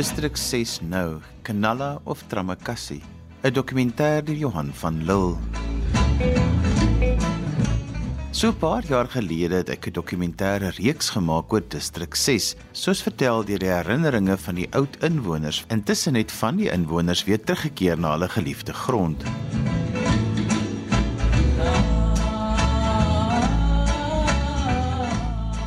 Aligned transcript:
Distrik 0.00 0.36
6 0.36 0.78
nou, 0.88 1.18
Kanala 1.44 2.00
of 2.08 2.22
Tramakassi. 2.32 3.02
'n 3.44 3.52
Dokumentêr 3.52 4.24
deur 4.24 4.36
Johan 4.36 4.70
van 4.72 4.96
Lille. 5.04 5.36
So 8.32 8.48
'n 8.48 8.56
paar 8.56 8.82
jaar 8.88 9.08
gelede 9.12 9.60
het 9.60 9.68
ek 9.68 9.86
'n 9.88 9.92
dokumentêre 9.92 10.72
reeks 10.80 11.10
gemaak 11.10 11.52
oor 11.52 11.60
Distrik 11.68 12.14
6, 12.14 12.56
soos 12.72 13.02
vertel 13.02 13.44
deur 13.44 13.58
die 13.58 13.68
herinneringe 13.68 14.38
van 14.38 14.54
die 14.54 14.68
oud 14.72 14.96
inwoners. 15.04 15.64
Intussen 15.68 16.14
het 16.14 16.32
van 16.32 16.56
die 16.56 16.72
inwoners 16.72 17.24
weer 17.24 17.40
teruggekeer 17.44 17.98
na 17.98 18.12
hulle 18.12 18.28
geliefde 18.28 18.72
grond. 18.72 19.22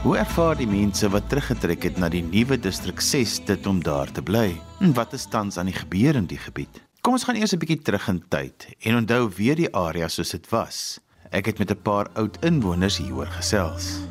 Hoe 0.03 0.17
ervaar 0.19 0.57
die 0.59 0.67
mense 0.67 1.07
wat 1.07 1.29
teruggetrek 1.31 1.85
het 1.87 1.99
na 2.01 2.09
die 2.11 2.25
nuwe 2.25 2.57
distrik 2.59 2.99
6 2.99 3.37
dit 3.47 3.67
om 3.71 3.77
daar 3.79 4.09
te 4.11 4.19
bly? 4.19 4.49
En 4.83 4.91
wat 4.97 5.13
is 5.15 5.23
tans 5.31 5.55
aan 5.57 5.69
die 5.71 5.77
gebeur 5.77 6.19
in 6.19 6.25
die 6.27 6.39
gebied? 6.43 6.81
Kom 6.99 7.15
ons 7.15 7.23
gaan 7.23 7.39
eers 7.39 7.53
'n 7.55 7.61
bietjie 7.61 7.79
terug 7.79 8.09
in 8.11 8.19
tyd 8.27 8.67
en 8.83 8.95
onthou 8.99 9.31
weer 9.37 9.55
die 9.55 9.71
area 9.71 10.07
soos 10.07 10.35
dit 10.35 10.49
was. 10.49 10.99
Ek 11.31 11.45
het 11.45 11.57
met 11.57 11.71
'n 11.71 11.81
paar 11.81 12.09
oud 12.19 12.37
inwoners 12.43 12.97
hieroor 12.97 13.31
gesels. 13.31 14.03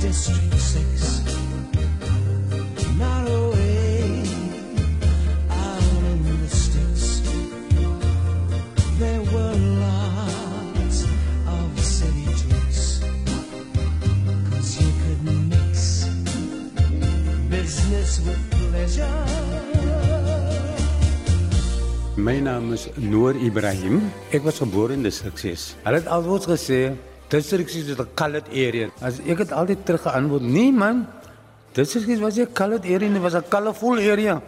District 0.00 0.60
6 0.60 1.33
My 22.24 22.40
naam 22.40 22.72
is 22.72 22.86
Noor 22.96 23.34
Ibrahim. 23.36 23.98
Ek 24.32 24.40
was 24.46 24.56
gebore 24.62 24.94
in 24.96 25.02
Distrik 25.04 25.36
6. 25.36 25.64
Hulle 25.84 25.98
het 25.98 26.06
altyd 26.08 26.46
gesê 26.48 26.78
Distrik 27.28 27.68
6 27.68 27.90
is 27.92 27.98
'n 28.00 28.06
colored 28.16 28.48
area. 28.48 28.88
As 29.00 29.18
ek 29.28 29.38
het 29.44 29.52
altyd 29.52 29.84
teruggeantwoord, 29.84 30.42
nee 30.42 30.72
man. 30.72 31.04
Distrik 31.76 32.04
6 32.08 32.20
was 32.24 32.38
'n 32.38 32.48
colored 32.54 32.84
area, 32.84 33.12
dit 33.12 33.20
was 33.20 33.34
'n 33.34 33.44
colorful 33.48 33.98
area. 33.98 34.40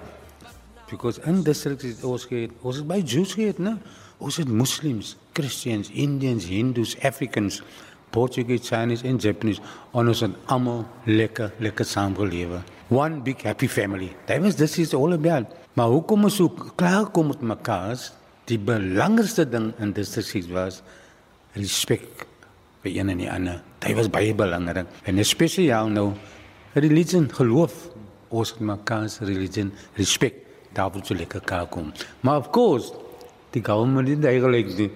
Because 0.89 1.21
in 1.27 1.43
Distrik 1.43 1.81
6 1.81 2.03
ons 2.03 2.27
het 2.29 2.51
ons 2.63 2.77
het 2.77 2.87
baie 2.87 3.03
Jews 3.03 3.35
gehad, 3.35 3.59
né? 3.59 3.77
Ons 4.19 4.37
het 4.37 4.49
Muslims, 4.49 5.17
Christians, 5.33 5.91
Indians, 5.91 6.47
Hindus, 6.47 6.97
Africans, 7.03 7.63
Portuguese, 8.11 8.65
Chinese 8.65 9.05
en 9.05 9.17
Japanese. 9.17 9.61
Ons 9.93 10.21
het 10.21 10.33
almal 10.47 10.87
lekker 11.05 11.53
lekker 11.59 11.85
saam 11.85 12.17
gelewe. 12.17 12.63
One 12.89 13.21
big 13.21 13.43
happy 13.43 13.69
family. 13.69 14.17
That 14.25 14.41
was 14.41 14.55
this 14.55 14.79
is 14.79 14.95
all 14.95 15.13
about. 15.13 15.66
Maar 15.77 15.93
hoekom 15.93 16.25
ons 16.25 16.39
so 16.41 16.49
klaar 16.81 17.11
kom 17.13 17.29
met 17.33 17.43
mekaar? 17.45 18.01
Die 18.49 18.59
belangrikste 18.59 19.45
ding 19.49 19.73
in 19.83 19.93
distrik 19.93 20.49
was 20.55 20.81
respek 21.53 22.25
vir 22.85 22.95
een 22.95 23.13
en 23.13 23.21
die 23.21 23.31
ander. 23.31 23.61
Dit 23.85 23.97
was 23.99 24.09
baie 24.13 24.33
belangrik. 24.35 24.89
En 25.05 25.21
spesiaal 25.25 25.91
nou 25.93 26.13
religie, 26.73 27.27
geloof, 27.29 27.75
ons 28.29 28.55
mekaar 28.59 29.09
se 29.13 29.25
religie 29.25 29.69
respek 29.99 30.41
daarvoor 30.77 31.05
so 31.05 31.15
lekker 31.15 31.45
kan 31.45 31.69
kom. 31.69 31.93
Maar 32.21 32.39
of 32.39 32.51
course, 32.51 32.93
die 33.53 33.65
government 33.65 34.09
het 34.09 34.25
eigenlijk 34.25 34.77
die 34.77 34.91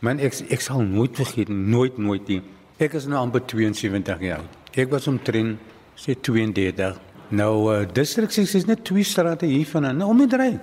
Man 0.00 0.16
ek 0.24 0.38
ek 0.48 0.62
sal 0.64 0.80
nooit 0.80 1.12
vergeet 1.12 1.50
nooit 1.52 1.98
nooit 2.00 2.28
nie. 2.32 2.38
Ek 2.80 2.94
is 2.96 3.04
nou 3.04 3.18
amper 3.20 3.42
72 3.44 4.22
jaar 4.24 4.40
oud. 4.40 4.54
Ek 4.72 4.88
was 4.88 5.08
omtrent 5.10 5.60
sê 6.00 6.14
32 6.16 6.96
Nou 7.30 7.70
uh, 7.70 7.86
distrik 7.94 8.32
6 8.34 8.54
is 8.58 8.64
net 8.66 8.80
twee 8.84 9.06
strate 9.06 9.46
hier 9.46 9.66
van 9.70 9.86
nou 9.94 10.08
om 10.10 10.18
die 10.18 10.26
draai. 10.30 10.58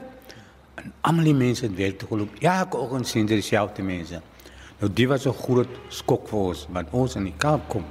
En 0.76 0.92
almal 1.08 1.30
die 1.30 1.36
mense 1.38 1.64
het 1.64 1.76
weer 1.76 1.94
te 1.96 2.08
geloop. 2.10 2.34
Ja, 2.44 2.60
ook 2.70 2.92
ons 2.98 3.14
sien 3.16 3.26
dieselfde 3.30 3.86
mense. 3.88 4.20
Nou 4.82 4.90
die 4.94 5.08
was 5.08 5.26
'n 5.26 5.34
groot 5.34 5.80
skok 5.90 6.28
vir 6.28 6.40
ons 6.40 6.68
want 6.70 6.88
ons 6.92 7.16
in 7.16 7.24
die 7.24 7.38
Kaap 7.38 7.70
kom. 7.70 7.86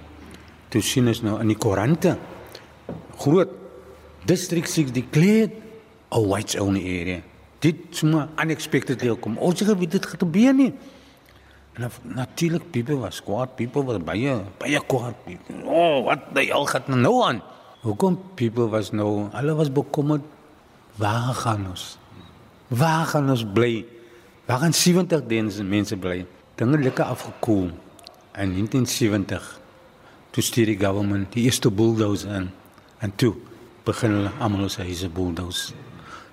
Toe 0.68 0.82
sien 0.82 1.08
ons 1.08 1.22
nou 1.22 1.40
in 1.40 1.48
die 1.48 1.56
koerante 1.56 2.18
groot 3.16 3.48
distrik 4.24 4.66
6 4.66 4.92
declared 4.92 5.52
a 6.12 6.20
white 6.20 6.60
only 6.60 6.84
area. 7.00 7.22
Dit 7.58 7.76
sommer 7.90 8.28
unexpectedly 8.36 9.16
kom. 9.16 9.38
Ons 9.38 9.60
het 9.60 9.68
geweet 9.68 9.90
dit 9.90 10.06
gaan 10.06 10.18
gebeur 10.18 10.54
nie. 10.54 10.72
En 11.74 11.90
natuurlik 12.02 12.70
people 12.70 12.96
was 12.96 13.22
kwaad, 13.22 13.56
people 13.56 13.84
was 13.84 13.98
baie 14.04 14.36
baie 14.58 14.80
kwaad. 14.86 15.14
Oh, 15.64 16.04
wat 16.04 16.34
die 16.34 16.46
hel 16.52 16.66
gaan 16.66 17.00
nou 17.00 17.24
aan? 17.24 17.42
Hoekom 17.86 18.16
people 18.34 18.66
was 18.66 18.90
nou, 18.90 19.28
hulle 19.30 19.52
was 19.54 19.68
bekommerd 19.70 20.24
waar 20.98 21.34
gaan 21.38 21.68
ons? 21.70 21.84
Waar 22.66 23.04
gaan 23.06 23.30
ons 23.30 23.44
bly? 23.46 23.84
Waar 24.48 24.64
gaan 24.64 24.74
70 24.74 25.22
dense 25.30 25.62
mense 25.62 25.94
bly? 25.94 26.24
Dinge 26.58 26.80
lekker 26.82 27.04
afgekoel 27.04 27.68
in 28.42 28.56
1970. 28.56 29.46
Toe 30.34 30.42
stuur 30.42 30.72
die 30.72 30.80
government 30.80 31.30
die 31.36 31.46
eerste 31.46 31.70
bulldozer 31.70 32.34
in 32.40 32.50
en 33.06 33.14
toe 33.14 33.36
begin 33.86 34.18
hulle 34.18 34.34
almal 34.42 34.66
ons 34.66 34.80
huise 34.82 35.12
bulldozer. 35.14 35.78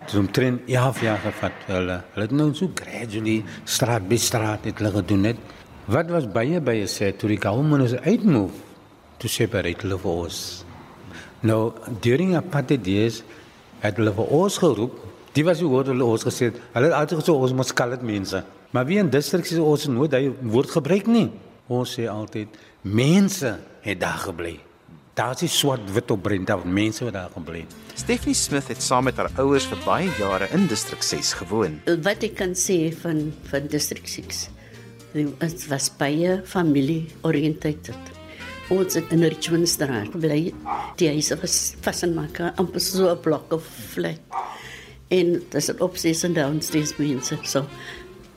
Dis 0.08 0.18
omtrent 0.18 0.66
ja, 0.66 0.90
ja 1.06 1.20
gevat 1.22 1.70
hulle. 1.70 2.02
Hulle 2.16 2.30
het 2.32 2.34
nou 2.34 2.50
so 2.58 2.74
gradually 2.82 3.44
straat 3.70 4.10
by 4.10 4.18
straat 4.18 4.66
het 4.72 4.82
hulle 4.82 4.96
gedoen 4.98 5.30
het. 5.36 5.48
Wat 5.86 6.10
was 6.10 6.26
baie 6.34 6.66
baie 6.66 6.90
sê 6.90 7.14
toe 7.14 7.30
die 7.36 7.42
government 7.46 7.92
ons 7.92 7.98
uitmove 8.02 8.72
to 9.22 9.30
separate 9.30 9.86
hulle 9.86 10.02
vir 10.02 10.24
ons. 10.26 10.63
Nou, 11.44 11.74
during 12.00 12.38
apartheid 12.40 12.84
days 12.86 13.22
het 13.84 13.98
hulle 14.00 14.14
vir 14.16 14.30
ons 14.32 14.58
geroep. 14.64 15.00
Die 15.36 15.44
was 15.44 15.60
die 15.60 15.68
woord 15.68 15.90
hulle 15.92 16.06
ons 16.08 16.24
gesê. 16.24 16.54
Hulle 16.72 16.88
het 16.88 16.96
altyd 16.96 17.20
gesê 17.20 17.34
ons 17.36 17.56
moet 17.58 17.68
skalet 17.68 18.06
mense. 18.06 18.44
Maar 18.72 18.88
wie 18.88 19.00
in 19.02 19.10
distrik 19.12 19.46
sê 19.50 19.60
ons 19.60 19.90
nooit 19.92 20.12
daai 20.14 20.32
woord 20.40 20.72
gebruik 20.72 21.10
nie. 21.12 21.28
Ons 21.68 21.98
sê 21.98 22.08
altyd 22.08 22.56
mense 22.88 23.58
het 23.84 24.00
daar 24.00 24.22
gebly. 24.24 24.56
Daar 25.14 25.36
is 25.46 25.54
swart 25.60 25.92
wit 25.94 26.10
op 26.16 26.24
Brenda, 26.26 26.56
mense 26.64 27.04
wat 27.06 27.14
daar 27.14 27.30
gebly. 27.36 27.66
Stephanie 27.94 28.34
Smith 28.40 28.72
het 28.72 28.82
saam 28.82 29.06
met 29.06 29.20
haar 29.20 29.30
ouers 29.44 29.68
vir 29.70 29.84
baie 29.86 30.10
jare 30.18 30.48
in 30.56 30.66
distrik 30.72 31.04
6 31.06 31.36
gewoon. 31.44 31.78
Wat 32.08 32.24
ek 32.26 32.40
kan 32.40 32.56
sê 32.58 32.88
van 33.04 33.28
van 33.52 33.70
distrik 33.70 34.08
6. 34.08 34.48
Dit 35.14 35.68
was 35.70 35.92
baie 36.00 36.40
familie 36.50 37.04
ons 38.72 38.96
in 38.96 39.24
Richmond 39.24 39.68
straat 39.70 40.14
bly. 40.16 40.54
Die 41.00 41.10
huise 41.12 41.36
was 41.42 41.76
vas 41.84 42.04
in 42.06 42.16
mekaar, 42.16 42.54
amper 42.62 42.82
so 42.82 43.10
'n 43.12 43.20
blok 43.22 43.52
of 43.54 43.64
flat. 43.66 44.20
En 45.10 45.42
dis 45.50 45.70
'n 45.70 45.82
opsies 45.82 46.24
en 46.24 46.34
downstairs 46.34 46.98
mense. 46.98 47.38
So 47.44 47.66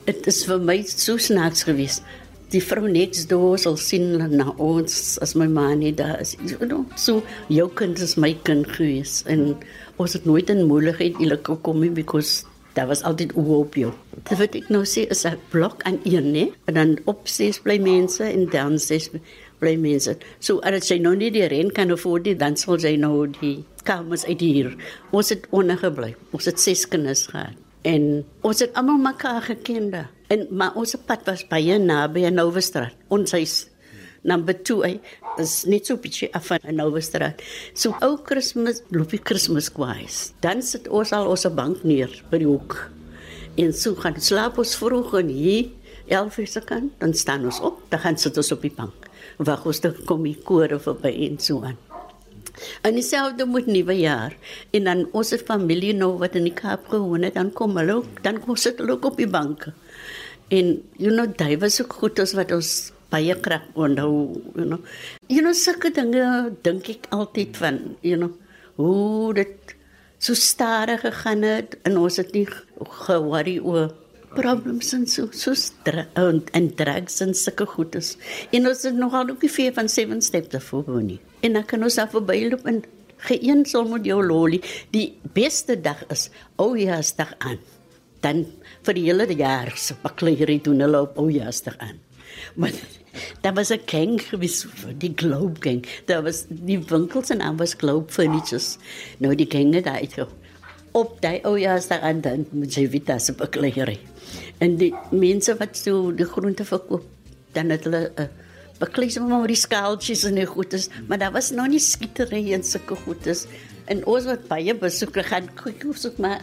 dit 0.04 0.26
is 0.26 0.44
vir 0.44 0.59
my 0.59 0.82
so 0.82 1.16
snaaks 1.16 1.62
geweest. 1.62 2.03
Die 2.50 2.62
vrou 2.62 2.88
next 2.88 3.28
door 3.28 3.59
sal 3.59 3.76
sien 3.76 4.37
na 4.37 4.54
ons 4.59 5.19
as 5.19 5.34
my 5.34 5.47
ma 5.47 5.75
nie 5.75 5.92
daar 5.92 6.20
is. 6.20 6.37
You 6.47 6.66
know, 6.66 6.87
so 6.97 7.22
jou 7.48 7.69
kind 7.75 7.98
is 7.98 8.16
my 8.16 8.34
kind 8.43 8.66
geweest 8.66 9.26
en 9.26 9.56
ons 9.97 10.12
het 10.12 10.25
nooit 10.25 10.50
in 10.50 10.66
moeilikheid 10.66 11.19
eerlik 11.19 11.44
gekom 11.44 11.81
nie 11.81 11.91
because 11.91 12.44
daar 12.76 12.87
was 12.87 13.03
altyd 13.03 13.32
oop 13.34 13.75
jou. 13.75 13.93
Dit 14.28 14.38
wat 14.38 14.54
ek 14.58 14.69
nou 14.69 14.84
sê 14.84 15.06
is 15.10 15.25
'n 15.25 15.38
blok 15.50 15.82
aan 15.82 15.98
een, 16.04 16.31
né? 16.32 16.44
En 16.66 16.75
dan 16.75 16.98
opsies 17.04 17.58
bly 17.58 17.78
mense 17.78 18.25
en 18.25 18.47
downstairs 18.50 19.08
bly 19.61 19.77
mense. 19.81 20.17
So 20.41 20.61
as 20.67 20.91
jy 20.91 20.99
nou 21.03 21.15
nie 21.19 21.31
die 21.34 21.47
rent 21.50 21.75
kan 21.77 21.94
afford 21.94 22.27
nie, 22.28 22.37
dan 22.39 22.56
sal 22.61 22.81
jy 22.83 22.97
nou 23.00 23.27
die 23.41 23.61
kamers 23.87 24.27
uit 24.27 24.43
hier. 24.43 24.75
Ons 25.15 25.31
het 25.34 25.47
ondergebly. 25.55 26.15
Ons 26.37 26.50
het 26.50 26.61
ses 26.61 26.87
kinders 26.91 27.28
gehad 27.31 27.56
en 27.87 28.25
ons 28.47 28.61
het 28.62 28.75
almal 28.75 28.99
mekaar 28.99 29.43
geken 29.47 29.91
daar. 29.93 30.11
En 30.33 30.47
maar 30.50 30.75
ons 30.75 30.97
pad 31.06 31.22
was 31.28 31.44
baie 31.47 31.78
naby 31.78 32.25
aan 32.26 32.35
Nouwestraat. 32.35 32.97
Ons 33.14 33.35
huis 33.37 33.55
number 34.26 34.56
2 34.58 34.97
is 35.38 35.53
net 35.70 35.87
so 35.87 36.00
bietjie 36.03 36.32
af 36.35 36.49
van 36.50 36.67
Nouwestraat. 36.75 37.43
So 37.79 37.94
ou 38.03 38.17
Kersfees, 38.26 38.82
loopie 38.91 39.23
Kersfees 39.23 39.70
kwaais. 39.70 40.32
Dan 40.43 40.64
sit 40.67 40.91
ons 40.91 41.14
al 41.14 41.31
ons 41.31 41.47
bank 41.55 41.87
neer 41.87 42.11
by 42.32 42.43
die 42.43 42.50
hoek. 42.50 42.81
En 43.56 43.70
so 43.73 43.94
gaan 44.03 44.19
slaap 44.20 44.58
ons 44.58 44.75
vroeg 44.76 45.14
en 45.23 45.31
hier 45.31 45.70
11 46.11 46.43
uur 46.43 46.50
se 46.50 46.61
kant, 46.67 46.91
dan 47.00 47.14
staan 47.14 47.47
ons 47.47 47.58
op, 47.67 47.81
dan 47.91 48.03
gaan 48.03 48.19
sit 48.19 48.37
ons 48.38 48.53
op 48.55 48.62
die 48.62 48.75
bank 48.75 49.06
wag 49.38 49.67
ons 49.67 49.81
dan 49.85 49.97
kom 50.09 50.25
die 50.25 50.38
kore 50.44 50.79
verby 50.81 51.12
en 51.29 51.38
so 51.43 51.62
aan. 51.65 51.77
En 52.83 52.97
dieselfde 52.97 53.47
met 53.47 53.67
nuwe 53.67 53.99
jaar. 53.99 54.37
En 54.71 54.85
dan 54.88 55.06
ons 55.12 55.35
familie 55.44 55.93
nou 55.94 56.15
wat 56.21 56.37
in 56.38 56.49
die 56.49 56.55
Kaap 56.56 56.88
gewoon 56.88 57.27
het, 57.27 57.35
dan 57.35 57.53
kom 57.53 57.77
hulle 57.77 58.00
ook, 58.00 58.23
dan 58.25 58.41
kom 58.41 58.56
sit 58.56 58.79
hulle 58.81 58.97
ook 58.97 59.05
op 59.12 59.17
die 59.21 59.29
banke. 59.29 59.75
En 60.49 60.77
you 60.97 61.12
know, 61.12 61.27
daai 61.37 61.59
was 61.59 61.81
ook 61.83 61.93
goed 61.93 62.21
as 62.23 62.33
wat 62.38 62.53
ons 62.55 62.93
baie 63.11 63.35
krag 63.41 63.67
onthou, 63.75 64.41
you 64.55 64.67
know. 64.67 64.81
You 65.29 65.43
know, 65.43 65.55
sulke 65.55 65.93
dinge 65.94 66.53
dink 66.62 66.89
ek 66.91 67.09
altyd 67.15 67.59
van, 67.61 67.81
you 68.00 68.17
know, 68.17 68.32
hoe 68.81 69.35
dit 69.35 69.77
so 70.19 70.35
stadig 70.35 71.03
gegaan 71.05 71.44
het 71.44 71.77
en 71.85 71.99
ons 72.00 72.17
het 72.17 72.32
nie 72.35 72.47
ge-worry 72.49 73.59
oor 73.59 73.93
problems 74.37 74.93
en 74.97 75.06
so 75.06 75.29
so 75.33 75.55
en, 75.85 76.43
en 76.53 76.69
drugs 76.75 77.21
en 77.25 77.35
sulke 77.35 77.67
goedes. 77.67 78.17
En 78.53 78.69
ons 78.69 78.83
het 78.83 78.97
nogal 78.97 79.31
ook 79.33 79.41
die 79.41 79.50
vier 79.53 79.73
van 79.77 79.88
seven 79.88 80.23
steps 80.23 80.53
daarvoor 80.55 81.03
nie. 81.03 81.21
En 81.41 81.56
dan 81.59 81.65
kan 81.65 81.83
ons 81.83 81.99
af 81.99 82.12
verbyloop 82.15 82.67
en 82.67 82.83
geen 83.29 83.65
sal 83.67 83.88
met 83.88 84.05
jou 84.05 84.21
lolly. 84.25 84.61
Die 84.93 85.19
beste 85.37 85.79
dag 85.81 86.05
is 86.12 86.29
oujaarsdag 86.61 87.35
aan. 87.38 87.61
Dan 88.25 88.44
vir 88.87 88.99
die 88.99 89.06
hele 89.09 89.27
jaar 89.37 89.73
se 89.77 89.97
baklerie 90.03 90.61
doen 90.62 90.85
hulle 90.85 91.06
op 91.09 91.19
oujaarsdag 91.19 91.79
aan. 91.79 92.00
Maar 92.55 92.73
daar 93.43 93.55
was 93.55 93.73
'n 93.73 93.82
gang 93.87 94.21
gewees 94.23 94.67
die 94.99 95.12
Globe 95.17 95.61
gang. 95.61 95.87
Daar 96.05 96.23
was 96.23 96.44
die 96.49 96.79
winkels 96.79 97.31
en 97.31 97.41
aan 97.41 97.56
was 97.56 97.75
Globe 97.75 98.12
Furnitures. 98.12 98.77
Nou 99.19 99.35
die 99.35 99.49
gang 99.49 99.75
het 99.75 99.87
uit 99.87 100.27
op 100.93 101.21
daai 101.21 101.41
oujaarsdag 101.43 102.00
aan 102.00 102.21
dan 102.21 102.47
moet 102.50 102.75
jy 102.75 102.89
weet 102.89 103.11
as 103.11 103.29
'n 103.31 103.37
baklerie. 103.37 104.00
En 104.59 104.77
die 104.81 104.93
mense 105.11 105.55
wat 105.61 105.77
so 105.77 106.11
die 106.17 106.29
groente 106.29 106.65
verkoop, 106.65 107.05
dan 107.53 107.71
het 107.71 107.85
hulle 107.85 108.11
'n 108.17 108.23
uh, 108.23 108.29
beklei 108.81 109.11
sommer 109.11 109.38
maar 109.38 109.49
die 109.49 109.56
skaaltjies 109.56 110.25
en 110.29 110.35
die 110.35 110.47
goedes, 110.47 110.88
maar 111.09 111.19
daar 111.19 111.33
was 111.33 111.50
nog 111.50 111.69
nie 111.69 111.81
skietery 111.81 112.53
en 112.53 112.65
sulke 112.65 112.97
goedes. 112.97 113.47
En 113.87 114.05
ons 114.05 114.25
wat 114.25 114.49
baie 114.49 114.75
besoeke 114.75 115.23
gaan 115.23 115.49
kyk 115.55 115.83
hoe 115.83 115.97
soek 115.97 116.19
maar 116.19 116.43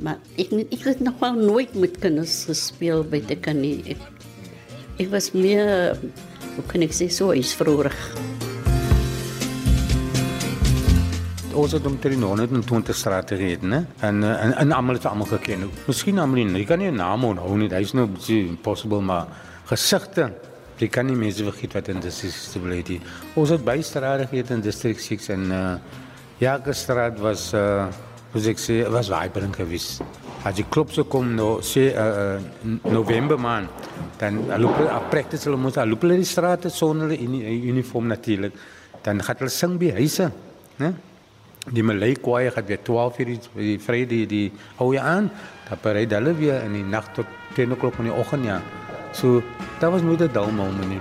maar 0.00 0.16
ek 0.40 0.52
ek 0.72 0.84
het 0.84 1.00
nog 1.00 1.18
wel 1.20 1.36
nooit 1.36 1.74
met 1.74 1.98
kinders 2.00 2.44
gespeel 2.48 3.04
by 3.04 3.20
te 3.20 3.36
kan 3.36 3.60
nie. 3.60 3.82
Ek, 3.84 4.00
ek 4.96 5.10
was 5.12 5.32
meer 5.36 5.98
hoe 6.56 6.64
kan 6.72 6.80
ek 6.82 6.96
sê 6.96 7.10
so 7.12 7.36
is 7.36 7.52
vroeër. 7.52 7.92
Ons 11.54 11.72
het 11.72 11.86
omtrent 11.86 12.22
120 12.22 12.96
strate 12.96 13.36
gehad, 13.36 13.62
né? 13.62 13.84
En 14.00 14.22
en 14.24 14.56
en 14.56 14.72
almal 14.72 14.94
het 14.94 15.06
almal 15.06 15.26
geken. 15.26 15.70
Miskien 15.86 16.18
almal 16.18 16.44
nie. 16.44 16.60
Jy 16.60 16.64
kan 16.66 16.78
nie 16.78 16.90
'n 16.90 16.96
naam 16.96 17.24
onthou 17.24 17.56
nie. 17.56 17.68
Hy's 17.68 17.92
nou 17.92 18.08
impossible, 18.26 19.00
maar 19.00 19.26
gesigte. 19.64 20.32
Jy 20.78 20.88
kan 20.88 21.06
nie 21.06 21.16
mense 21.16 21.44
vergeet 21.44 21.72
wat 21.72 21.88
in 21.88 22.00
die 22.00 22.10
stability. 22.10 23.00
Ons 23.34 23.50
het 23.50 23.64
baie 23.64 23.82
strate 23.82 24.26
gehad 24.26 24.50
in 24.50 24.60
district 24.60 25.00
6 25.00 25.28
en 25.28 25.50
uh 25.50 25.78
ja, 26.38 26.58
die 26.58 26.72
straat 26.72 27.18
was 27.18 27.52
uh 27.52 27.86
hoe 28.32 28.42
ek 28.50 28.58
sê, 28.58 28.88
was 28.90 29.10
vibrant 29.10 29.56
geweest. 29.56 30.02
As 30.46 30.56
jy 30.56 30.64
klop 30.70 30.92
so 30.94 31.04
kom 31.04 31.34
nou 31.34 31.58
sê 31.60 31.90
uh, 31.98 32.38
November 32.84 33.36
man, 33.36 33.66
dan 34.20 34.38
loop 34.62 34.78
hulle 34.78 35.00
practice 35.10 35.44
hulle 35.44 35.58
moet 35.60 35.76
loop 35.84 36.00
hulle 36.06 36.16
die 36.16 36.24
strate 36.24 36.70
sonder 36.70 37.10
in 37.10 37.34
uniform 37.34 38.06
natuurlik. 38.06 38.52
Dan 39.02 39.20
gaan 39.20 39.36
hulle 39.36 39.50
sing 39.50 39.78
by 39.78 39.90
huise, 39.98 40.30
né? 40.78 40.94
Die 41.72 41.82
Malay 41.82 42.14
kwaai 42.18 42.50
gaat 42.50 42.66
weer 42.66 42.82
12 42.82 43.18
uur 43.18 43.26
die, 43.26 43.40
die 43.54 43.78
Vrydag 43.78 44.28
die 44.30 44.52
hou 44.76 44.92
je 44.94 45.00
aan. 45.00 45.30
Dan 45.68 45.78
berei 45.82 46.06
hulle 46.10 46.34
weer 46.34 46.62
in 46.64 46.72
die 46.72 46.84
nag 46.84 47.12
tot 47.14 47.26
10 47.54 47.72
o'clock 47.72 47.98
in 47.98 48.10
die 48.10 48.14
oggend 48.14 48.44
ja. 48.44 48.60
So 49.12 49.42
dat 49.78 49.90
was 49.90 50.02
nooit 50.02 50.20
'n 50.20 50.32
dull 50.32 50.52
moment 50.52 50.88
nie. 50.88 51.00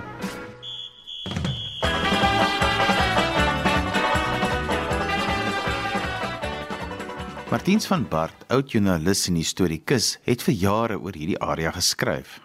Martiens 7.49 7.87
van 7.87 8.07
Bart, 8.07 8.45
oud 8.47 8.71
joernalis 8.71 9.27
en 9.27 9.35
historikus, 9.35 10.19
het 10.21 10.43
vir 10.45 10.53
jare 10.53 10.99
oor 10.99 11.15
hierdie 11.17 11.39
area 11.41 11.71
geskryf. 11.71 12.39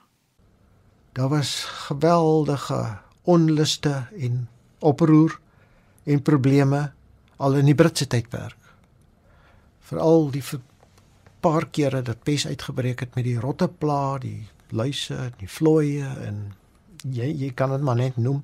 Daar 1.13 1.29
was 1.29 1.65
geweldige 1.65 2.99
onluste 3.23 4.07
en 4.19 4.49
oproer 4.79 5.39
en 6.05 6.23
probleme 6.23 6.93
al 7.37 7.59
in 7.59 7.67
die 7.71 7.75
Britse 7.75 8.07
tydperk. 8.07 8.59
Veral 9.85 10.31
die 10.31 10.43
paar 11.45 11.67
kere 11.71 12.03
dat 12.03 12.23
pes 12.25 12.47
uitgebreek 12.47 13.01
het 13.05 13.15
met 13.15 13.27
die 13.27 13.39
rottepla, 13.41 14.19
die 14.19 14.47
luise, 14.73 15.31
die 15.39 15.49
vlooie 15.49 16.09
en 16.25 16.55
jy 17.05 17.29
jy 17.29 17.51
kan 17.53 17.75
dit 17.75 17.85
maar 17.85 17.99
net 18.01 18.17
noem 18.17 18.41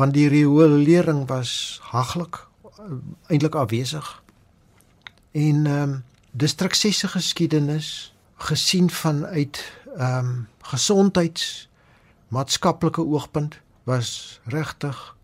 want 0.00 0.14
die 0.16 0.28
riolering 0.32 1.26
was 1.28 1.78
haglik 1.92 2.40
eintlik 3.28 3.54
afwesig. 3.54 4.06
En 5.32 5.66
ehm 5.66 5.82
um, 5.82 6.02
distriksesse 6.32 7.08
geskiedenis 7.08 8.14
gesien 8.36 8.90
vanuit 8.90 9.62
ehm 9.96 10.18
um, 10.18 10.48
gesondheids 10.62 11.68
maatskaplike 12.28 13.02
oogpunt 13.02 13.60
was 13.84 14.40
regtig 14.44 15.16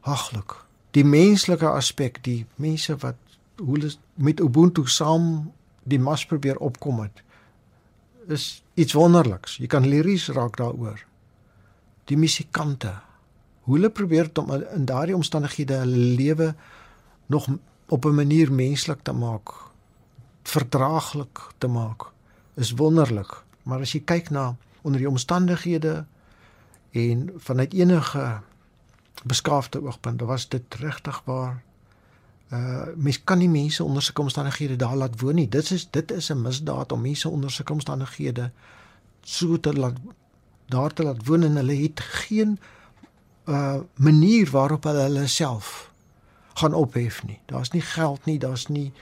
haglik 0.00 0.69
die 0.90 1.04
menslike 1.04 1.68
aspek, 1.68 2.22
die 2.22 2.46
mense 2.56 2.96
wat 2.96 3.16
hoe 3.60 3.76
hulle 3.76 3.90
met 4.14 4.40
Ubuntu 4.40 4.86
saam 4.88 5.52
die 5.84 5.98
mas 5.98 6.26
probeer 6.26 6.56
opkom 6.56 7.00
het 7.00 7.22
is 8.30 8.62
iets 8.74 8.94
wonderliks. 8.94 9.56
Jy 9.58 9.68
kan 9.70 9.86
liries 9.88 10.28
raak 10.34 10.58
daaroor. 10.60 11.00
Die 12.10 12.18
musikante, 12.18 12.92
hoe 13.66 13.76
hulle 13.76 13.90
probeer 13.90 14.30
om 14.38 14.52
in 14.54 14.86
daardie 14.88 15.16
omstandighede 15.16 15.80
hulle 15.82 16.04
lewe 16.18 16.54
nog 17.26 17.48
op 17.88 18.04
'n 18.04 18.14
manier 18.14 18.52
menslik 18.52 19.02
te 19.02 19.12
maak, 19.12 19.50
verdraaglik 20.42 21.40
te 21.58 21.66
maak, 21.66 22.10
is 22.54 22.72
wonderlik. 22.72 23.42
Maar 23.62 23.80
as 23.80 23.92
jy 23.92 24.02
kyk 24.04 24.30
na 24.30 24.56
onder 24.82 25.00
die 25.00 25.08
omstandighede 25.08 26.04
en 26.90 27.30
vanuit 27.36 27.72
enige 27.72 28.40
beskaafde 29.22 29.82
oogpunt 29.82 30.20
was 30.20 30.48
dit 30.48 30.74
regtig 30.74 31.22
waar 31.24 31.62
uh 32.52 32.86
mens 32.96 33.24
kan 33.24 33.38
nie 33.38 33.48
mense 33.48 33.84
onder 33.84 34.02
sulke 34.02 34.20
omstandighede 34.20 34.76
daar 34.76 34.96
laat 34.96 35.20
woon 35.20 35.34
nie. 35.34 35.48
Dit 35.48 35.70
is 35.70 35.90
dit 35.90 36.10
is 36.10 36.30
'n 36.30 36.42
misdaad 36.42 36.92
om 36.92 37.00
mense 37.00 37.28
onder 37.28 37.50
sulke 37.50 37.72
omstandighede 37.72 38.50
so 39.22 39.60
te 39.60 39.72
laat 39.72 39.96
daar 40.66 40.92
te 40.92 41.02
laat 41.02 41.26
woon 41.26 41.42
en 41.42 41.56
hulle 41.56 41.76
het 41.82 42.00
geen 42.00 42.58
uh 43.44 43.76
manier 43.94 44.50
waarop 44.50 44.84
hulle 44.84 45.00
hulle 45.00 45.26
self 45.26 45.90
gaan 46.54 46.74
ophef 46.74 47.24
nie. 47.24 47.38
Daar's 47.46 47.70
nie 47.70 47.82
geld 47.82 48.24
nie, 48.24 48.38
daar's 48.38 48.66
nie 48.66 48.92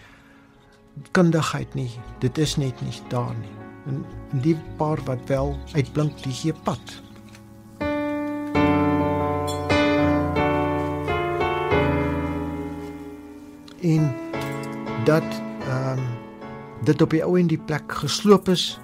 kundigheid 1.11 1.75
nie. 1.75 1.91
Dit 2.19 2.39
is 2.39 2.57
net 2.57 2.81
nie 2.81 2.93
daar 3.09 3.35
nie. 3.35 3.57
En 3.87 4.05
die 4.43 4.57
paar 4.77 5.01
wat 5.05 5.21
wel 5.27 5.59
uitblink, 5.73 6.23
die 6.23 6.33
gee 6.33 6.53
pad. 6.53 7.08
En 13.95 14.13
dat 15.05 15.29
ehm 15.69 15.99
um, 15.99 16.05
dit 16.85 17.03
op 17.03 17.11
die 17.11 17.25
ou 17.25 17.39
en 17.39 17.49
die 17.51 17.59
plek 17.59 17.93
gesloop 18.03 18.49
is 18.49 18.81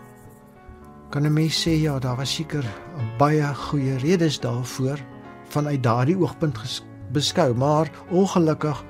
kan 1.10 1.26
'n 1.26 1.32
mens 1.32 1.60
sê 1.62 1.70
ja 1.70 1.98
daar 1.98 2.16
was 2.16 2.34
seker 2.34 2.64
baie 3.18 3.54
goeie 3.54 3.96
redes 3.96 4.40
daarvoor 4.40 4.98
vanuit 5.48 5.82
daardie 5.82 6.18
oogpunt 6.18 6.84
beskou 7.12 7.54
maar 7.54 7.90
ongelukkig 8.10 8.84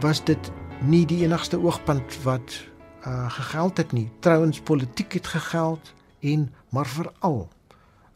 was 0.00 0.24
dit 0.24 0.50
nie 0.80 1.06
die 1.06 1.24
enigste 1.24 1.60
oogpunt 1.60 2.22
wat 2.22 2.64
uh 3.06 3.30
gegeld 3.30 3.76
het 3.76 3.92
nie. 3.92 4.10
Trouens 4.20 4.60
politiek 4.60 5.12
het 5.12 5.26
gegeld 5.26 5.92
en 6.20 6.54
maar 6.68 6.86
veral 6.86 7.48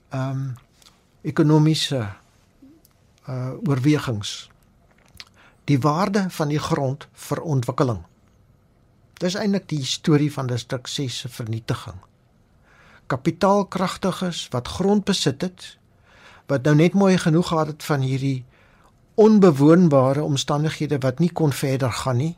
ehm 0.09 0.31
um, 0.31 0.55
ekonomiese 1.23 2.09
uh 3.29 3.51
oorwegings 3.69 4.50
die 5.71 5.79
waarde 5.79 6.27
van 6.35 6.51
die 6.51 6.59
grond 6.59 7.07
vir 7.29 7.41
ontwikkeling. 7.47 8.01
Dis 9.23 9.37
eintlik 9.39 9.69
die 9.71 9.85
storie 9.87 10.31
van 10.35 10.49
distrik 10.51 10.89
6 10.91 11.19
se 11.23 11.29
vernietiging. 11.31 11.99
Kapitaalkragtiges 13.07 14.47
wat 14.55 14.71
grond 14.79 15.05
besit 15.07 15.45
het, 15.47 15.67
wat 16.51 16.67
nou 16.67 16.75
net 16.75 16.97
mooi 16.99 17.19
genoeg 17.19 17.53
gehad 17.53 17.75
het 17.75 17.87
van 17.87 18.03
hierdie 18.03 18.45
onbewoonbare 19.21 20.23
omstandighede 20.23 20.99
wat 21.05 21.21
nie 21.23 21.31
kon 21.31 21.53
verder 21.53 21.93
gaan 22.03 22.19
nie, 22.19 22.35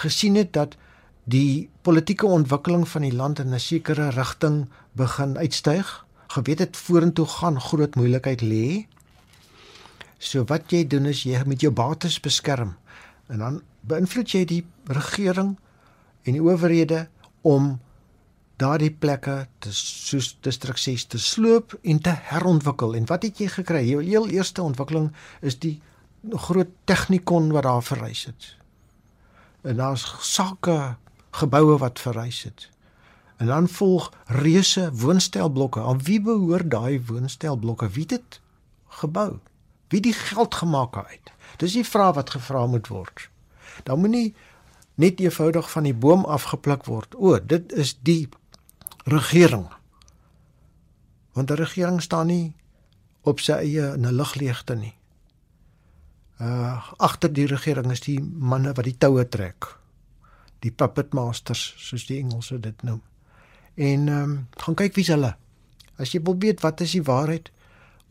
gesien 0.00 0.38
het 0.40 0.52
dat 0.52 0.76
die 1.24 1.68
politieke 1.82 2.26
ontwikkeling 2.26 2.88
van 2.88 3.02
die 3.02 3.16
land 3.16 3.38
in 3.38 3.54
'n 3.54 3.60
sekere 3.60 4.08
rigting 4.08 4.68
begin 4.92 5.36
uitstyg, 5.38 6.06
geweet 6.28 6.58
het 6.58 6.76
vorentoe 6.76 7.26
gaan 7.26 7.60
groot 7.60 7.94
moeilikheid 7.94 8.40
lê 8.40 8.86
So 10.24 10.46
wat 10.48 10.72
jy 10.72 10.86
doen 10.88 11.10
is 11.10 11.24
jy 11.28 11.42
met 11.48 11.60
jou 11.60 11.72
bates 11.74 12.16
beskerm 12.24 12.74
en 13.32 13.40
dan 13.40 13.60
beïnvloed 13.88 14.32
jy 14.32 14.44
die 14.48 14.62
regering 14.88 15.54
en 16.24 16.36
die 16.36 16.42
owerhede 16.42 17.06
om 17.44 17.74
daardie 18.60 18.92
plekke 18.92 19.36
te 19.60 19.72
soos 19.74 20.30
distrik 20.46 20.78
6 20.80 21.06
te 21.12 21.20
sloop 21.20 21.74
en 21.82 22.00
te 22.00 22.12
herontwikkel. 22.30 22.94
En 22.96 23.08
wat 23.10 23.26
het 23.26 23.40
jy 23.42 23.48
gekry? 23.52 23.82
Jou 23.88 24.02
heel 24.04 24.28
eerste 24.32 24.62
ontwikkeling 24.62 25.10
is 25.42 25.58
die 25.60 25.80
groot 26.46 26.70
tegnikon 26.88 27.50
wat 27.52 27.66
daar 27.66 27.82
verrys 27.84 28.24
het. 28.30 28.54
En 29.64 29.80
daar's 29.80 30.06
sake 30.24 30.96
geboue 31.34 31.76
wat 31.82 32.00
verrys 32.00 32.44
het. 32.48 32.68
En 33.42 33.50
dan 33.50 33.68
volg 33.68 34.12
reuse 34.26 34.90
woonstelblokke. 34.92 35.82
Aan 35.82 36.00
wie 36.06 36.20
behoort 36.22 36.70
daai 36.70 37.02
woonstelblokke? 37.06 37.90
Wie 37.90 38.06
het 38.06 38.16
dit 38.16 38.40
gebou? 39.02 39.40
Wie 39.94 40.02
die 40.02 40.16
geld 40.16 40.54
gemaak 40.58 40.98
het? 41.06 41.30
Dis 41.62 41.76
die 41.78 41.86
vraag 41.86 42.16
wat 42.18 42.34
gevra 42.34 42.66
moet 42.66 42.90
word. 42.90 43.28
Dan 43.86 44.02
moenie 44.02 44.34
net 44.98 45.20
eenvoudig 45.22 45.70
van 45.70 45.86
die 45.86 45.94
boom 45.94 46.26
afgepluk 46.26 46.88
word. 46.90 47.14
O, 47.14 47.38
dit 47.38 47.72
is 47.72 47.94
die 48.02 48.26
regering 49.06 49.68
Want 51.34 51.50
die 51.50 51.56
regering 51.58 52.02
staan 52.02 52.30
nie 52.30 52.54
op 53.26 53.40
sy 53.42 53.56
eie 53.66 53.94
in 53.94 54.06
'n 54.06 54.14
ligleegte 54.14 54.74
nie. 54.74 54.94
Uh 56.38 56.92
agter 56.98 57.32
die 57.32 57.46
regering 57.46 57.90
is 57.90 58.00
die 58.00 58.20
manne 58.20 58.72
wat 58.72 58.84
die 58.84 58.98
toue 58.98 59.28
trek. 59.28 59.66
Die 60.60 60.70
puppet 60.70 61.12
masters 61.12 61.74
soos 61.78 62.06
die 62.06 62.18
Engelse 62.18 62.60
dit 62.60 62.82
noem. 62.82 63.02
En 63.74 64.08
ehm 64.08 64.22
um, 64.22 64.48
gaan 64.56 64.74
kyk 64.74 64.94
wie's 64.94 65.08
hulle. 65.08 65.36
As 65.98 66.12
jy 66.12 66.22
wil 66.22 66.38
weet 66.38 66.60
wat 66.60 66.80
is 66.80 66.92
die 66.92 67.02
waarheid 67.02 67.50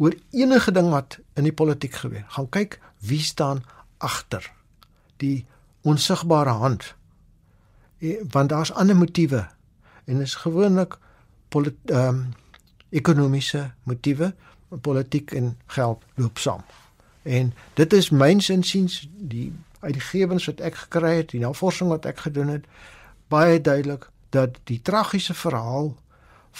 oor 0.03 0.15
enige 0.35 0.73
ding 0.75 0.89
wat 0.91 1.17
in 1.39 1.47
die 1.47 1.55
politiek 1.55 1.95
gebeur, 2.01 2.25
gaan 2.35 2.49
kyk 2.51 2.79
wie 3.07 3.21
staan 3.23 3.63
agter 4.03 4.49
die 5.23 5.45
onsigbare 5.87 6.57
hand. 6.59 6.89
E, 8.03 8.17
want 8.35 8.51
daar's 8.51 8.73
ander 8.75 8.97
motiewe 8.99 9.45
en 10.05 10.21
is 10.21 10.35
gewoonlik 10.43 10.97
ehm 11.53 12.07
um, 12.07 12.23
ekonomiese 12.93 13.71
motiewe, 13.83 14.33
politiek 14.81 15.31
en 15.31 15.57
geld 15.65 16.01
loop 16.15 16.37
saam. 16.37 16.61
En 17.23 17.53
dit 17.73 17.93
is 17.93 18.09
myns 18.09 18.49
insiens 18.49 19.07
die 19.17 19.53
uit 19.79 19.93
die 19.93 20.01
gewens 20.01 20.45
wat 20.45 20.59
ek 20.59 20.75
gekry 20.85 21.15
het, 21.15 21.31
die 21.33 21.41
navorsing 21.41 21.89
wat 21.89 22.05
ek 22.05 22.25
gedoen 22.25 22.51
het, 22.53 22.65
baie 23.27 23.61
duidelik 23.61 24.09
dat 24.29 24.59
die 24.69 24.81
tragiese 24.81 25.33
verhaal 25.33 25.93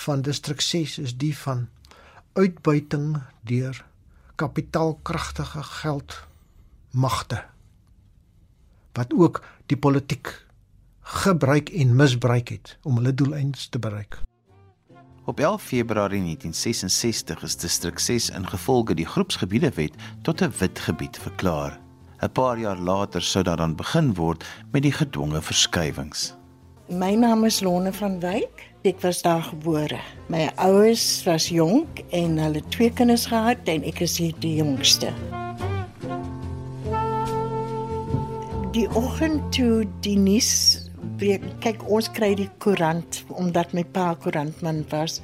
van 0.06 0.22
distrik 0.22 0.62
6 0.62 0.98
is 0.98 1.18
die 1.18 1.34
van 1.38 1.68
uitbuiting 2.34 3.22
deur 3.46 3.86
kapitaalkragtige 4.36 5.64
geldmagte 5.64 7.44
wat 8.94 9.14
ook 9.14 9.44
die 9.66 9.78
politiek 9.78 10.46
gebruik 11.02 11.70
en 11.70 11.96
misbruik 11.96 12.50
het 12.50 12.78
om 12.82 12.98
hulle 12.98 13.14
doeleindes 13.14 13.68
te 13.68 13.80
bereik. 13.80 14.20
Op 15.26 15.40
11 15.40 15.62
Februarie 15.62 16.22
1966 16.22 17.44
is 17.44 17.56
distrik 17.58 18.00
6 18.00 18.30
ingevolge 18.30 18.94
die 18.94 19.06
groepsgebiedewet 19.06 19.94
tot 20.22 20.42
'n 20.42 20.54
wit 20.60 20.80
gebied 20.80 21.18
verklaar. 21.18 21.80
'n 22.22 22.32
Paar 22.32 22.60
jaar 22.60 22.78
later 22.78 23.22
sou 23.22 23.44
daar 23.44 23.58
dan 23.58 23.76
begin 23.76 24.14
word 24.14 24.46
met 24.72 24.82
die 24.82 24.92
gedwonge 24.92 25.42
verskywings. 25.42 26.34
My 26.88 27.16
naam 27.16 27.46
is 27.46 27.62
Lone 27.62 27.94
van 27.94 28.20
Wyk. 28.20 28.64
Ek 28.84 29.00
was 29.02 29.22
daar 29.24 29.42
gebore. 29.42 30.00
My 30.28 30.50
ouers 30.60 31.24
was 31.24 31.48
jonk 31.48 32.02
en 32.12 32.36
hulle 32.38 32.60
twee 32.76 32.92
kinders 32.92 33.30
gehad 33.32 33.64
en 33.72 33.86
ek 33.88 34.02
is 34.04 34.18
die 34.20 34.56
jongste. 34.58 35.14
Die 38.76 38.84
oggend 39.00 39.48
toe 39.56 39.88
die 40.04 40.18
nuus 40.20 40.52
breek 41.16 41.46
kyk 41.64 41.88
ons 41.88 42.12
kry 42.12 42.34
die 42.36 42.50
koerant 42.60 43.24
omdat 43.32 43.72
my 43.72 43.86
pa 43.96 44.12
koerantman 44.20 44.84
was 44.92 45.22